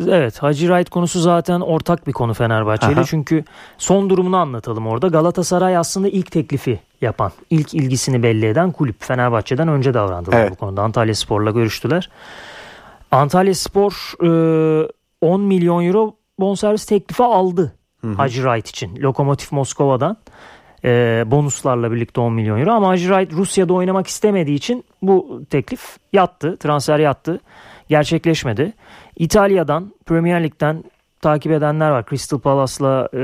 Evet 0.08 0.42
Hacı 0.42 0.66
Wright 0.66 0.90
konusu 0.90 1.20
zaten 1.20 1.60
ortak 1.60 2.06
bir 2.06 2.12
konu 2.12 2.34
Fenerbahçe 2.34 2.92
ile. 2.92 3.04
Çünkü 3.06 3.44
son 3.78 4.10
durumunu 4.10 4.36
anlatalım 4.36 4.86
orada. 4.86 5.08
Galatasaray 5.08 5.76
aslında 5.76 6.08
ilk 6.08 6.30
teklifi 6.30 6.80
yapan, 7.00 7.32
ilk 7.50 7.74
ilgisini 7.74 8.22
belli 8.22 8.46
eden 8.46 8.72
kulüp. 8.72 9.02
Fenerbahçe'den 9.02 9.68
önce 9.68 9.94
davrandılar 9.94 10.40
Evet. 10.40 10.50
bu 10.50 10.54
konuda. 10.56 10.82
Antalya 10.82 11.14
Spor'la 11.14 11.50
görüştüler. 11.50 12.10
Antalya 13.10 13.54
Spor 13.54 14.12
e, 14.82 14.88
10 15.20 15.40
milyon 15.40 15.84
euro 15.84 16.14
bonservis 16.38 16.86
teklifi 16.86 17.22
aldı 17.22 17.72
Hı 18.00 18.06
hı. 18.06 18.14
Hacı 18.14 18.42
Wright 18.42 18.68
için. 18.68 18.96
Lokomotiv 18.96 19.46
Moskova'dan 19.56 20.16
e, 20.84 21.24
bonuslarla 21.26 21.92
birlikte 21.92 22.20
10 22.20 22.32
milyon 22.32 22.58
euro. 22.60 22.72
Ama 22.72 22.88
Hacı 22.88 23.08
Wright 23.08 23.32
Rusya'da 23.32 23.72
oynamak 23.72 24.06
istemediği 24.06 24.54
için 24.54 24.84
bu 25.02 25.42
teklif 25.50 25.96
yattı. 26.12 26.56
Transfer 26.56 26.98
yattı. 26.98 27.40
Gerçekleşmedi. 27.88 28.72
İtalya'dan, 29.18 29.92
Premier 30.06 30.44
Lig'den 30.44 30.84
takip 31.20 31.52
edenler 31.52 31.90
var. 31.90 32.04
Crystal 32.10 32.38
Palace'la 32.38 33.08
e, 33.14 33.18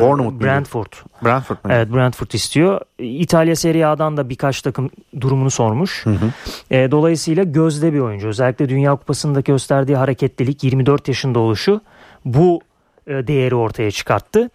Bournemouth? 0.00 0.42
Brentford. 0.42 0.92
Brentford 1.24 1.56
mu? 1.64 1.70
Evet 1.72 1.92
Brentford 1.94 2.30
istiyor. 2.30 2.80
İtalya 2.98 3.56
Serie 3.56 3.84
A'dan 3.84 4.16
da 4.16 4.28
birkaç 4.28 4.62
takım 4.62 4.90
durumunu 5.20 5.50
sormuş. 5.50 6.06
Hı 6.06 6.10
hı. 6.10 6.30
E, 6.70 6.90
dolayısıyla 6.90 7.42
gözde 7.42 7.92
bir 7.92 8.00
oyuncu. 8.00 8.28
Özellikle 8.28 8.68
Dünya 8.68 8.96
Kupası'ndaki 8.96 9.52
gösterdiği 9.52 9.96
hareketlilik 9.96 10.64
24 10.64 11.08
yaşında 11.08 11.38
oluşu 11.38 11.80
bu 12.24 12.60
e, 13.06 13.26
değeri 13.26 13.54
ortaya 13.54 13.90
çıkarttı. 13.90 14.50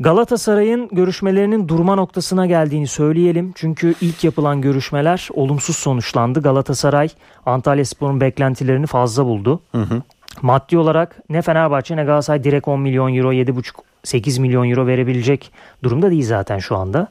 Galatasaray'ın 0.00 0.88
görüşmelerinin 0.92 1.68
durma 1.68 1.94
noktasına 1.94 2.46
geldiğini 2.46 2.86
söyleyelim. 2.86 3.52
Çünkü 3.54 3.94
ilk 4.00 4.24
yapılan 4.24 4.60
görüşmeler 4.60 5.28
olumsuz 5.34 5.76
sonuçlandı. 5.76 6.42
Galatasaray 6.42 7.08
Antalya 7.46 7.84
Spor'un 7.84 8.20
beklentilerini 8.20 8.86
fazla 8.86 9.24
buldu. 9.24 9.60
Hı 9.72 9.82
hı. 9.82 10.02
Maddi 10.42 10.78
olarak 10.78 11.16
ne 11.28 11.42
Fenerbahçe 11.42 11.96
ne 11.96 12.04
Galatasaray 12.04 12.44
direkt 12.44 12.68
10 12.68 12.80
milyon 12.80 13.14
euro 13.14 13.32
7,5-8 13.32 14.40
milyon 14.40 14.70
euro 14.70 14.86
verebilecek 14.86 15.52
durumda 15.82 16.10
değil 16.10 16.26
zaten 16.26 16.58
şu 16.58 16.76
anda. 16.76 17.08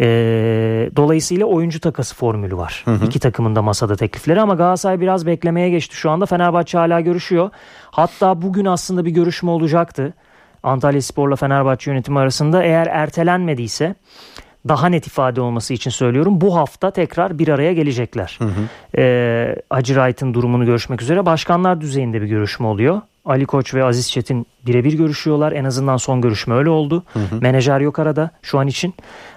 Ee, 0.00 0.90
dolayısıyla 0.96 1.46
oyuncu 1.46 1.80
takası 1.80 2.14
formülü 2.14 2.56
var. 2.56 2.82
Hı 2.84 2.90
hı. 2.90 3.04
İki 3.04 3.20
takımın 3.20 3.56
da 3.56 3.62
masada 3.62 3.96
teklifleri 3.96 4.40
ama 4.40 4.54
Galatasaray 4.54 5.00
biraz 5.00 5.26
beklemeye 5.26 5.70
geçti 5.70 5.96
şu 5.96 6.10
anda. 6.10 6.26
Fenerbahçe 6.26 6.78
hala 6.78 7.00
görüşüyor. 7.00 7.50
Hatta 7.90 8.42
bugün 8.42 8.64
aslında 8.64 9.04
bir 9.04 9.10
görüşme 9.10 9.50
olacaktı. 9.50 10.14
Antalya 10.62 11.02
Spor'la 11.02 11.36
Fenerbahçe 11.36 11.90
yönetimi 11.90 12.18
arasında 12.18 12.62
eğer 12.62 12.86
ertelenmediyse 12.86 13.94
daha 14.68 14.88
net 14.88 15.06
ifade 15.06 15.40
olması 15.40 15.74
için 15.74 15.90
söylüyorum. 15.90 16.40
Bu 16.40 16.56
hafta 16.56 16.90
tekrar 16.90 17.38
bir 17.38 17.48
araya 17.48 17.72
gelecekler. 17.72 18.38
Hı 18.38 18.44
hı. 18.44 18.50
Ee, 18.98 19.56
Hacı 19.70 19.94
Wright'ın 19.94 20.34
durumunu 20.34 20.66
görüşmek 20.66 21.02
üzere 21.02 21.26
başkanlar 21.26 21.80
düzeyinde 21.80 22.22
bir 22.22 22.26
görüşme 22.26 22.66
oluyor. 22.66 23.00
Ali 23.24 23.46
Koç 23.46 23.74
ve 23.74 23.84
Aziz 23.84 24.10
Çetin 24.10 24.46
birebir 24.66 24.92
görüşüyorlar. 24.92 25.52
En 25.52 25.64
azından 25.64 25.96
son 25.96 26.20
görüşme 26.20 26.54
öyle 26.54 26.70
oldu. 26.70 27.04
Menajer 27.40 27.80
yok 27.80 27.98
arada 27.98 28.30
şu 28.42 28.58
an 28.58 28.66
için. 28.66 28.94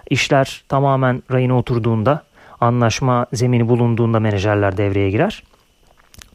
İşler 0.09 0.63
tamamen 0.69 1.23
rayına 1.31 1.57
oturduğunda, 1.57 2.23
anlaşma 2.61 3.25
zemini 3.33 3.69
bulunduğunda 3.69 4.19
menajerler 4.19 4.77
devreye 4.77 5.09
girer. 5.09 5.43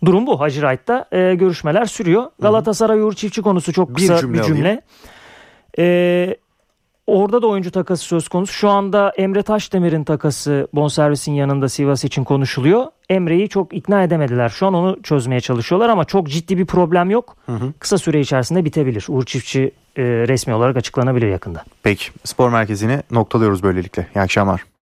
Durum 0.06 0.26
bu. 0.26 0.40
Hacı 0.40 0.60
Wright'ta 0.60 1.04
e, 1.12 1.34
görüşmeler 1.34 1.84
sürüyor. 1.84 2.24
Galatasaray 2.40 3.00
Uğur 3.00 3.12
Çiftçi 3.12 3.42
konusu 3.42 3.72
çok 3.72 3.88
Bir 3.88 3.94
kısa 3.94 4.18
cümle 4.18 4.38
bir 4.38 4.42
cümle. 4.42 4.80
Ee, 5.78 6.36
orada 7.06 7.42
da 7.42 7.46
oyuncu 7.46 7.70
takası 7.70 8.04
söz 8.04 8.28
konusu. 8.28 8.52
Şu 8.52 8.68
anda 8.68 9.12
Emre 9.16 9.42
Taşdemir'in 9.42 10.04
takası 10.04 10.68
bonservisin 10.72 11.32
yanında 11.32 11.68
Sivas 11.68 12.04
için 12.04 12.24
konuşuluyor. 12.24 12.86
Emre'yi 13.08 13.48
çok 13.48 13.74
ikna 13.74 14.02
edemediler. 14.02 14.48
Şu 14.48 14.66
an 14.66 14.74
onu 14.74 15.02
çözmeye 15.02 15.40
çalışıyorlar 15.40 15.88
ama 15.88 16.04
çok 16.04 16.28
ciddi 16.28 16.58
bir 16.58 16.66
problem 16.66 17.10
yok. 17.10 17.36
Hı 17.46 17.52
hı. 17.52 17.72
Kısa 17.78 17.98
süre 17.98 18.20
içerisinde 18.20 18.64
bitebilir. 18.64 19.06
Uğur 19.08 19.24
Çiftçi 19.24 19.72
e, 19.96 20.02
resmi 20.02 20.54
olarak 20.54 20.76
açıklanabilir 20.76 21.28
yakında. 21.28 21.64
Peki 21.82 22.06
spor 22.24 22.50
merkezini 22.50 23.02
noktalıyoruz 23.10 23.62
böylelikle. 23.62 24.06
İyi 24.16 24.20
akşamlar. 24.20 24.66